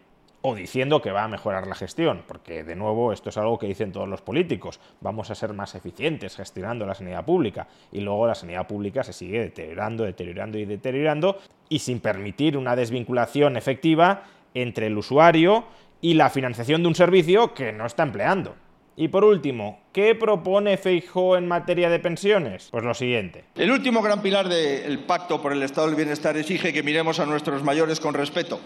O 0.47 0.53
diciendo 0.53 1.01
que 1.01 1.09
va 1.09 1.23
a 1.23 1.27
mejorar 1.27 1.65
la 1.65 1.73
gestión, 1.73 2.21
porque 2.27 2.63
de 2.63 2.75
nuevo 2.75 3.11
esto 3.11 3.29
es 3.29 3.37
algo 3.37 3.57
que 3.57 3.65
dicen 3.65 3.91
todos 3.91 4.07
los 4.07 4.21
políticos, 4.21 4.79
vamos 5.01 5.31
a 5.31 5.35
ser 5.35 5.53
más 5.53 5.73
eficientes 5.73 6.35
gestionando 6.35 6.85
la 6.85 6.93
sanidad 6.93 7.25
pública, 7.25 7.67
y 7.91 8.01
luego 8.01 8.27
la 8.27 8.35
sanidad 8.35 8.67
pública 8.67 9.03
se 9.03 9.11
sigue 9.11 9.39
deteriorando, 9.39 10.03
deteriorando 10.03 10.59
y 10.59 10.65
deteriorando, 10.65 11.39
y 11.67 11.79
sin 11.79 11.99
permitir 11.99 12.57
una 12.57 12.75
desvinculación 12.75 13.57
efectiva 13.57 14.25
entre 14.53 14.85
el 14.85 14.95
usuario 14.95 15.65
y 15.99 16.13
la 16.13 16.29
financiación 16.29 16.83
de 16.83 16.89
un 16.89 16.95
servicio 16.95 17.55
que 17.55 17.71
no 17.71 17.87
está 17.87 18.03
empleando. 18.03 18.53
Y 18.95 19.07
por 19.07 19.23
último, 19.23 19.79
¿qué 19.93 20.13
propone 20.13 20.77
Feijóo 20.77 21.37
en 21.37 21.47
materia 21.47 21.89
de 21.89 21.97
pensiones? 21.97 22.67
Pues 22.69 22.83
lo 22.83 22.93
siguiente. 22.93 23.45
El 23.55 23.71
último 23.71 24.03
gran 24.03 24.21
pilar 24.21 24.47
del 24.47 24.99
Pacto 24.99 25.41
por 25.41 25.53
el 25.53 25.63
Estado 25.63 25.87
del 25.87 25.95
Bienestar 25.95 26.37
exige 26.37 26.71
que 26.71 26.83
miremos 26.83 27.19
a 27.19 27.25
nuestros 27.25 27.63
mayores 27.63 27.99
con 27.99 28.13
respeto 28.13 28.59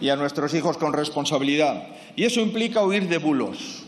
y 0.00 0.08
a 0.08 0.16
nuestros 0.16 0.54
hijos 0.54 0.76
con 0.76 0.92
responsabilidad. 0.92 1.88
Y 2.16 2.24
eso 2.24 2.40
implica 2.40 2.82
huir 2.82 3.08
de 3.08 3.18
bulos. 3.18 3.84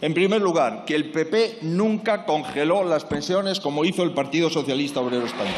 En 0.00 0.12
primer 0.12 0.42
lugar, 0.42 0.84
que 0.84 0.94
el 0.94 1.10
PP 1.10 1.58
nunca 1.62 2.26
congeló 2.26 2.84
las 2.84 3.04
pensiones 3.04 3.60
como 3.60 3.84
hizo 3.84 4.02
el 4.02 4.12
Partido 4.12 4.50
Socialista 4.50 5.00
Obrero 5.00 5.24
Español. 5.24 5.54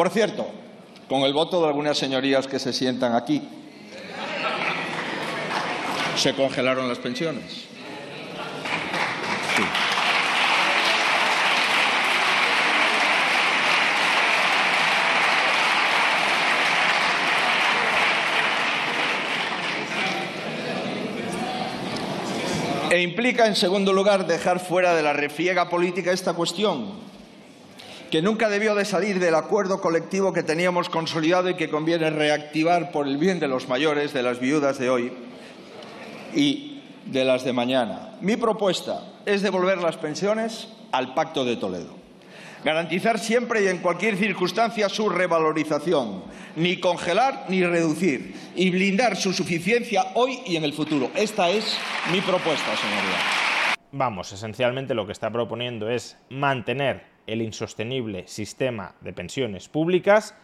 Por 0.00 0.08
cierto, 0.08 0.46
con 1.10 1.20
el 1.24 1.34
voto 1.34 1.60
de 1.60 1.68
algunas 1.68 1.98
señorías 1.98 2.46
que 2.46 2.58
se 2.58 2.72
sientan 2.72 3.14
aquí, 3.14 3.42
se 6.20 6.34
congelaron 6.34 6.86
las 6.86 6.98
pensiones. 6.98 7.64
E 22.90 23.02
implica, 23.02 23.46
en 23.46 23.56
segundo 23.56 23.94
lugar, 23.94 24.26
dejar 24.26 24.60
fuera 24.60 24.94
de 24.94 25.02
la 25.02 25.14
refriega 25.14 25.70
política 25.70 26.12
esta 26.12 26.34
cuestión, 26.34 26.90
que 28.10 28.20
nunca 28.20 28.50
debió 28.50 28.74
de 28.74 28.84
salir 28.84 29.20
del 29.20 29.36
acuerdo 29.36 29.80
colectivo 29.80 30.34
que 30.34 30.42
teníamos 30.42 30.90
consolidado 30.90 31.48
y 31.48 31.54
que 31.54 31.70
conviene 31.70 32.10
reactivar 32.10 32.90
por 32.90 33.06
el 33.06 33.16
bien 33.16 33.40
de 33.40 33.48
los 33.48 33.68
mayores, 33.68 34.12
de 34.12 34.22
las 34.22 34.38
viudas 34.38 34.78
de 34.78 34.90
hoy 34.90 35.12
y 36.34 36.82
de 37.06 37.24
las 37.24 37.44
de 37.44 37.52
mañana. 37.52 38.10
Mi 38.20 38.36
propuesta 38.36 39.02
es 39.26 39.42
devolver 39.42 39.78
las 39.78 39.96
pensiones 39.96 40.68
al 40.92 41.14
Pacto 41.14 41.44
de 41.44 41.56
Toledo. 41.56 42.00
Garantizar 42.64 43.18
siempre 43.18 43.64
y 43.64 43.68
en 43.68 43.78
cualquier 43.78 44.16
circunstancia 44.16 44.88
su 44.90 45.08
revalorización, 45.08 46.24
ni 46.56 46.78
congelar 46.78 47.46
ni 47.48 47.64
reducir, 47.64 48.34
y 48.54 48.70
blindar 48.70 49.16
su 49.16 49.32
suficiencia 49.32 50.08
hoy 50.14 50.40
y 50.44 50.56
en 50.56 50.64
el 50.64 50.74
futuro. 50.74 51.10
Esta 51.14 51.48
es 51.48 51.78
mi 52.12 52.20
propuesta, 52.20 52.76
señoría. 52.76 53.76
Vamos, 53.92 54.32
esencialmente 54.32 54.94
lo 54.94 55.06
que 55.06 55.12
está 55.12 55.30
proponiendo 55.30 55.88
es 55.88 56.18
mantener 56.28 57.04
el 57.26 57.42
insostenible 57.42 58.28
sistema 58.28 58.94
de 59.00 59.12
pensiones 59.12 59.68
públicas, 59.68 60.34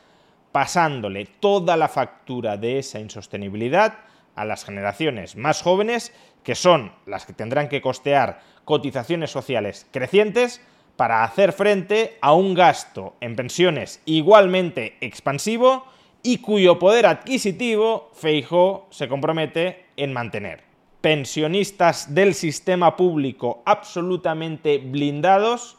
pasándole 0.53 1.27
toda 1.39 1.77
la 1.77 1.89
factura 1.89 2.57
de 2.57 2.79
esa 2.79 2.99
insostenibilidad 2.99 3.99
a 4.37 4.45
las 4.45 4.65
generaciones 4.65 5.35
más 5.35 5.63
jóvenes, 5.63 6.13
que 6.45 6.55
son 6.55 6.93
las 7.07 7.27
que 7.27 7.33
tendrán 7.33 7.69
que 7.69 7.81
costear 7.81 8.41
cotizaciones 8.65 9.31
sociales 9.31 9.87
crecientes 9.91 10.61
para 10.97 11.25
hacer 11.25 11.53
frente 11.53 12.17
a 12.21 12.33
un 12.33 12.55
gasto 12.55 13.17
en 13.21 13.37
pensiones 13.37 14.01
igualmente 14.05 14.97
expansivo 15.01 15.85
y 16.23 16.39
cuyo 16.39 16.79
poder 16.79 17.07
adquisitivo 17.07 18.11
Feijóo 18.15 18.87
se 18.91 19.09
compromete 19.09 19.87
en 19.97 20.13
mantener. 20.13 20.65
Pensionistas 21.01 22.15
del 22.15 22.35
sistema 22.35 22.97
público 22.97 23.63
absolutamente 23.65 24.79
blindados 24.79 25.77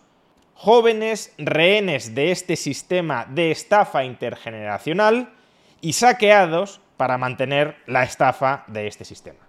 jóvenes 0.53 1.33
rehenes 1.37 2.15
de 2.15 2.31
este 2.31 2.55
sistema 2.55 3.27
de 3.29 3.51
estafa 3.51 4.03
intergeneracional 4.05 5.33
y 5.81 5.93
saqueados 5.93 6.81
para 6.97 7.17
mantener 7.17 7.77
la 7.85 8.03
estafa 8.03 8.63
de 8.67 8.87
este 8.87 9.05
sistema. 9.05 9.39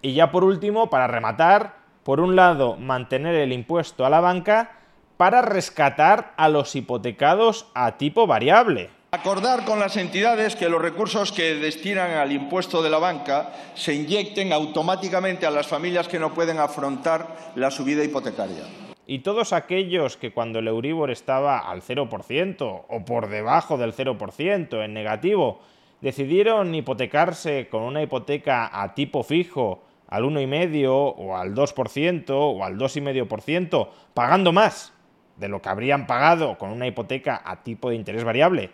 Y 0.00 0.14
ya 0.14 0.30
por 0.30 0.44
último, 0.44 0.90
para 0.90 1.06
rematar, 1.06 1.76
por 2.02 2.20
un 2.20 2.34
lado, 2.34 2.76
mantener 2.76 3.34
el 3.34 3.52
impuesto 3.52 4.06
a 4.06 4.10
la 4.10 4.20
banca 4.20 4.72
para 5.16 5.42
rescatar 5.42 6.32
a 6.36 6.48
los 6.48 6.74
hipotecados 6.74 7.66
a 7.74 7.98
tipo 7.98 8.26
variable. 8.26 8.90
Acordar 9.12 9.64
con 9.64 9.78
las 9.78 9.96
entidades 9.98 10.56
que 10.56 10.70
los 10.70 10.80
recursos 10.80 11.32
que 11.32 11.54
destinan 11.54 12.12
al 12.12 12.32
impuesto 12.32 12.82
de 12.82 12.88
la 12.88 12.98
banca 12.98 13.52
se 13.74 13.92
inyecten 13.92 14.52
automáticamente 14.52 15.44
a 15.44 15.50
las 15.50 15.66
familias 15.66 16.08
que 16.08 16.18
no 16.18 16.32
pueden 16.32 16.58
afrontar 16.58 17.52
la 17.54 17.70
subida 17.70 18.02
hipotecaria 18.02 18.64
y 19.06 19.18
todos 19.18 19.52
aquellos 19.52 20.16
que 20.16 20.32
cuando 20.32 20.60
el 20.60 20.68
Euribor 20.68 21.10
estaba 21.10 21.58
al 21.58 21.82
0% 21.82 22.84
o 22.88 23.04
por 23.04 23.28
debajo 23.28 23.76
del 23.76 23.94
0% 23.94 24.84
en 24.84 24.94
negativo, 24.94 25.60
decidieron 26.02 26.74
hipotecarse 26.74 27.68
con 27.68 27.82
una 27.82 28.02
hipoteca 28.02 28.68
a 28.82 28.92
tipo 28.94 29.22
fijo 29.22 29.84
al 30.08 30.24
1,5 30.24 31.14
o 31.16 31.36
al 31.36 31.54
2% 31.54 32.24
o 32.28 32.64
al 32.64 32.76
2,5%, 32.76 33.88
pagando 34.12 34.52
más 34.52 34.92
de 35.36 35.48
lo 35.48 35.62
que 35.62 35.70
habrían 35.70 36.06
pagado 36.06 36.58
con 36.58 36.70
una 36.70 36.86
hipoteca 36.86 37.40
a 37.42 37.62
tipo 37.62 37.88
de 37.88 37.96
interés 37.96 38.24
variable, 38.24 38.70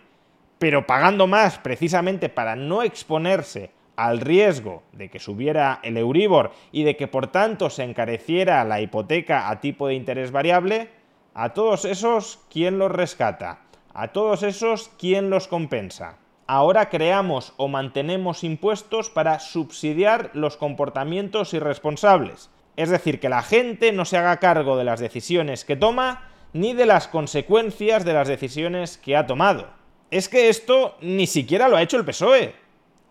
pero 0.57 0.85
pagando 0.85 1.27
más 1.27 1.59
precisamente 1.59 2.27
para 2.27 2.57
no 2.57 2.83
exponerse 2.83 3.71
al 3.95 4.19
riesgo 4.19 4.83
de 4.91 5.09
que 5.09 5.19
subiera 5.19 5.79
el 5.83 5.97
Euribor 5.97 6.51
y 6.71 6.83
de 6.83 6.97
que 6.97 7.07
por 7.07 7.27
tanto 7.27 7.69
se 7.69 7.83
encareciera 7.83 8.63
la 8.65 8.81
hipoteca 8.81 9.49
a 9.49 9.61
tipo 9.61 9.87
de 9.87 9.93
interés 9.93 10.31
variable, 10.31 10.89
a 11.33 11.53
todos 11.53 11.85
esos, 11.85 12.39
¿quién 12.49 12.79
los 12.79 12.91
rescata? 12.91 13.59
A 13.93 14.09
todos 14.09 14.43
esos, 14.43 14.91
¿quién 14.97 15.29
los 15.29 15.47
compensa? 15.47 16.17
Ahora 16.51 16.89
creamos 16.89 17.53
o 17.57 17.67
mantenemos 17.67 18.43
impuestos 18.43 19.11
para 19.11 19.39
subsidiar 19.39 20.31
los 20.33 20.57
comportamientos 20.57 21.53
irresponsables. 21.53 22.49
Es 22.75 22.89
decir, 22.89 23.19
que 23.19 23.29
la 23.29 23.43
gente 23.43 23.91
no 23.91 24.03
se 24.03 24.17
haga 24.17 24.37
cargo 24.37 24.75
de 24.75 24.83
las 24.83 24.99
decisiones 24.99 25.63
que 25.63 25.75
toma 25.75 26.23
ni 26.53 26.73
de 26.73 26.87
las 26.87 27.07
consecuencias 27.07 28.03
de 28.03 28.13
las 28.13 28.27
decisiones 28.27 28.97
que 28.97 29.15
ha 29.15 29.27
tomado. 29.27 29.67
Es 30.09 30.27
que 30.27 30.49
esto 30.49 30.97
ni 31.01 31.27
siquiera 31.27 31.69
lo 31.69 31.77
ha 31.77 31.83
hecho 31.83 31.97
el 31.97 32.05
PSOE. 32.05 32.55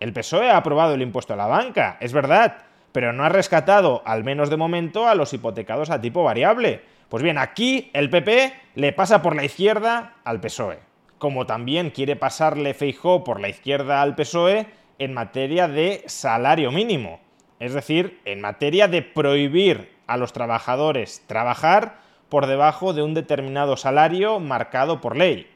El 0.00 0.12
PSOE 0.12 0.50
ha 0.50 0.56
aprobado 0.56 0.94
el 0.94 1.02
impuesto 1.02 1.34
a 1.34 1.36
la 1.36 1.46
banca, 1.46 1.96
es 2.00 2.12
verdad, 2.12 2.56
pero 2.90 3.12
no 3.12 3.22
ha 3.22 3.28
rescatado, 3.28 4.02
al 4.04 4.24
menos 4.24 4.50
de 4.50 4.56
momento, 4.56 5.06
a 5.06 5.14
los 5.14 5.32
hipotecados 5.32 5.90
a 5.90 6.00
tipo 6.00 6.24
variable. 6.24 6.82
Pues 7.08 7.22
bien, 7.22 7.38
aquí 7.38 7.88
el 7.92 8.10
PP 8.10 8.52
le 8.74 8.92
pasa 8.92 9.22
por 9.22 9.36
la 9.36 9.44
izquierda 9.44 10.14
al 10.24 10.40
PSOE, 10.40 10.87
como 11.18 11.46
también 11.46 11.90
quiere 11.90 12.16
pasarle 12.16 12.74
Feijó 12.74 13.24
por 13.24 13.40
la 13.40 13.48
izquierda 13.48 14.02
al 14.02 14.14
PSOE 14.14 14.66
en 14.98 15.14
materia 15.14 15.68
de 15.68 16.02
salario 16.06 16.72
mínimo, 16.72 17.20
es 17.60 17.74
decir, 17.74 18.20
en 18.24 18.40
materia 18.40 18.88
de 18.88 19.02
prohibir 19.02 19.96
a 20.06 20.16
los 20.16 20.32
trabajadores 20.32 21.22
trabajar 21.26 21.98
por 22.28 22.46
debajo 22.46 22.92
de 22.92 23.02
un 23.02 23.14
determinado 23.14 23.76
salario 23.76 24.40
marcado 24.40 25.00
por 25.00 25.16
ley. 25.16 25.50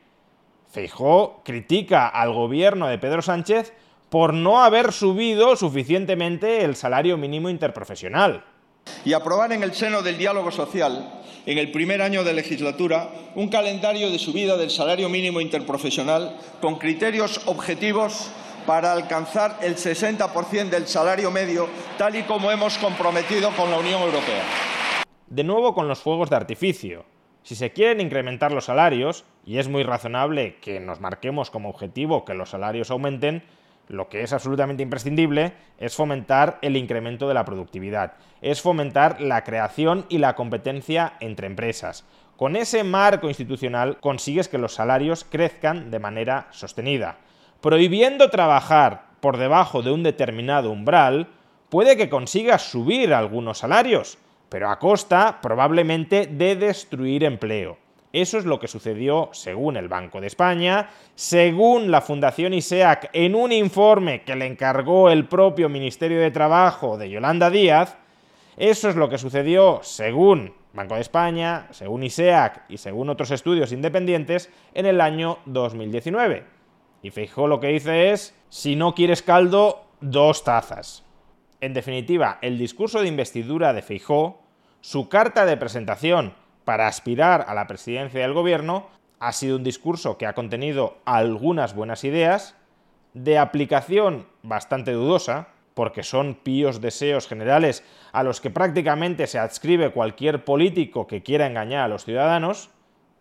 Feijó 0.70 1.42
critica 1.44 2.09
al 2.09 2.33
gobierno 2.33 2.87
de 2.87 2.98
Pedro 2.98 3.22
Sánchez 3.22 3.75
por 4.09 4.35
no 4.35 4.62
haber 4.62 4.92
subido 4.92 5.57
suficientemente 5.57 6.64
el 6.64 6.77
salario 6.77 7.16
mínimo 7.16 7.51
interprofesional. 7.51 8.44
Y 9.05 9.12
aprobar 9.12 9.53
en 9.53 9.62
el 9.62 9.75
seno 9.75 10.03
del 10.03 10.18
diálogo 10.18 10.51
social, 10.51 11.23
en 11.47 11.59
el 11.59 11.73
primer 11.73 12.03
año 12.03 12.25
de 12.25 12.33
legislatura, 12.33 13.11
un 13.35 13.49
calendario 13.49 14.11
de 14.11 14.18
subida 14.18 14.57
del 14.57 14.71
salario 14.71 15.09
mínimo 15.09 15.40
interprofesional 15.40 16.37
con 16.61 16.79
criterios 16.79 17.40
objetivos 17.47 18.31
para 18.66 18.92
alcanzar 18.92 19.59
el 19.62 19.77
60% 19.77 20.71
del 20.71 20.87
salario 20.87 21.31
medio, 21.31 21.68
tal 21.99 22.16
y 22.16 22.23
como 22.23 22.51
hemos 22.51 22.79
comprometido 22.79 23.51
con 23.57 23.71
la 23.71 23.79
Unión 23.79 24.03
Europea. 24.03 24.45
De 25.27 25.45
nuevo 25.45 25.75
con 25.75 25.88
los 25.88 26.01
fuegos 26.01 26.31
de 26.31 26.37
artificio. 26.37 27.05
Si 27.42 27.57
se 27.57 27.73
quieren 27.73 28.01
incrementar 28.01 28.53
los 28.53 28.66
salarios, 28.66 29.25
y 29.45 29.59
es 29.59 29.68
muy 29.68 29.83
razonable 29.83 30.57
que 30.61 30.79
nos 30.79 31.01
marquemos 31.01 31.51
como 31.51 31.71
objetivo 31.71 32.25
que 32.25 32.35
los 32.35 32.51
salarios 32.51 32.90
aumenten, 32.92 33.42
lo 33.88 34.09
que 34.09 34.23
es 34.23 34.33
absolutamente 34.33 34.83
imprescindible 34.83 35.53
es 35.79 35.95
fomentar 35.95 36.59
el 36.62 36.77
incremento 36.77 37.29
de 37.29 37.35
la 37.35 37.45
productividad, 37.45 38.14
es 38.40 38.61
fomentar 38.61 39.21
la 39.21 39.45
creación 39.45 40.07
y 40.09 40.18
la 40.18 40.35
competencia 40.35 41.14
entre 41.21 41.47
empresas. 41.47 42.05
Con 42.37 42.57
ese 42.57 42.85
marco 42.85 43.29
institucional 43.29 43.99
consigues 44.01 44.49
que 44.49 44.59
los 44.59 44.75
salarios 44.75 45.25
crezcan 45.25 45.90
de 45.90 45.99
manera 45.99 46.49
sostenida. 46.51 47.18
Prohibiendo 47.61 48.31
trabajar 48.31 49.12
por 49.21 49.37
debajo 49.37 49.83
de 49.83 49.92
un 49.92 50.03
determinado 50.03 50.71
umbral, 50.71 51.29
puede 51.68 51.97
que 51.97 52.11
consigas 52.11 52.62
subir 52.62 53.14
algunos 53.14 53.59
salarios, 53.59 54.18
pero 54.49 54.71
a 54.71 54.79
costa 54.79 55.38
probablemente 55.40 56.27
de 56.27 56.57
destruir 56.57 57.25
empleo. 57.25 57.79
Eso 58.12 58.37
es 58.37 58.44
lo 58.44 58.61
que 58.61 58.68
sucedió 58.68 59.31
según 59.33 59.79
el 59.79 59.88
Banco 59.88 60.20
de 60.20 60.27
España, 60.27 60.90
según 61.14 61.90
la 61.90 62.03
Fundación 62.03 62.53
ISEAC 62.53 63.09
en 63.14 63.35
un 63.35 63.53
informe 63.53 64.22
que 64.22 64.37
le 64.37 64.46
encargó 64.46 65.09
el 65.09 65.27
propio 65.27 65.70
Ministerio 65.70 66.20
de 66.20 66.31
Trabajo 66.31 66.98
de 66.98 67.09
Yolanda 67.09 67.48
Díaz, 67.48 67.96
eso 68.59 68.90
es 68.90 68.96
lo 68.96 69.09
que 69.09 69.16
sucedió 69.16 69.81
según 69.83 70.53
Banco 70.75 70.94
de 70.94 71.01
España, 71.01 71.68
según 71.70 72.03
ISEAC 72.03 72.64
y 72.68 72.77
según 72.77 73.09
otros 73.09 73.31
estudios 73.31 73.72
independientes 73.72 74.51
en 74.75 74.85
el 74.85 75.01
año 75.01 75.38
2019. 75.46 76.44
Y 77.03 77.11
Feijó 77.11 77.46
lo 77.46 77.61
que 77.61 77.68
dice 77.68 78.11
es, 78.11 78.35
si 78.51 78.77
no 78.77 78.94
quieres 78.94 79.22
caldo, 79.22 79.87
dos 80.03 80.44
tazas. 80.44 81.03
En 81.62 81.72
definitiva, 81.72 82.38
el 82.42 82.59
discurso 82.59 83.01
de 83.01 83.09
investidura 83.09 83.72
de 83.72 83.83
Feijó, 83.83 84.42
su 84.83 85.09
carta 85.09 85.46
de 85.46 85.57
presentación 85.57 86.35
para 86.64 86.87
aspirar 86.87 87.44
a 87.48 87.55
la 87.55 87.66
presidencia 87.66 88.20
del 88.20 88.33
gobierno 88.33 88.87
ha 89.20 89.33
sido 89.33 89.57
un 89.57 89.64
discurso 89.64 90.18
que 90.18 90.27
ha 90.27 90.35
contenido 90.35 90.98
algunas 91.05 91.75
buenas 91.75 92.03
ideas, 92.05 92.57
de 93.14 93.38
aplicación 93.38 94.27
bastante 94.42 94.92
dudosa, 94.92 95.48
porque 95.75 96.03
son 96.03 96.35
píos 96.35 96.81
deseos 96.81 97.29
generales 97.29 97.85
a 98.12 98.22
los 98.22 98.40
que 98.40 98.51
prácticamente 98.51 99.27
se 99.27 99.38
adscribe 99.38 99.92
cualquier 99.92 100.44
político 100.44 101.07
que 101.07 101.22
quiera 101.22 101.46
engañar 101.46 101.85
a 101.85 101.88
los 101.88 102.05
ciudadanos, 102.05 102.70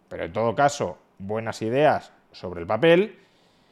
pero 0.08 0.25
en 0.25 0.34
todo 0.34 0.56
caso, 0.56 0.97
buenas 1.17 1.62
ideas 1.62 2.12
sobre 2.32 2.62
el 2.62 2.67
papel, 2.67 3.19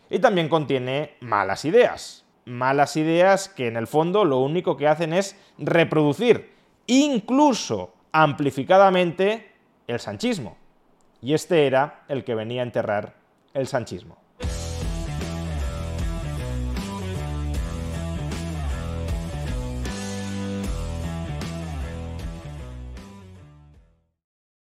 y 0.09 0.19
también 0.19 0.49
contiene 0.49 1.15
malas 1.19 1.65
ideas. 1.65 2.25
Malas 2.45 2.95
ideas 2.95 3.49
que 3.49 3.67
en 3.67 3.77
el 3.77 3.87
fondo 3.87 4.25
lo 4.25 4.39
único 4.39 4.75
que 4.77 4.87
hacen 4.87 5.13
es 5.13 5.35
reproducir, 5.57 6.53
incluso 6.87 7.93
amplificadamente, 8.11 9.48
el 9.89 9.99
sanchismo. 9.99 10.55
Y 11.21 11.33
este 11.33 11.67
era 11.67 12.03
el 12.07 12.23
que 12.23 12.35
venía 12.35 12.61
a 12.61 12.65
enterrar 12.65 13.15
el 13.53 13.67
sanchismo. 13.67 14.17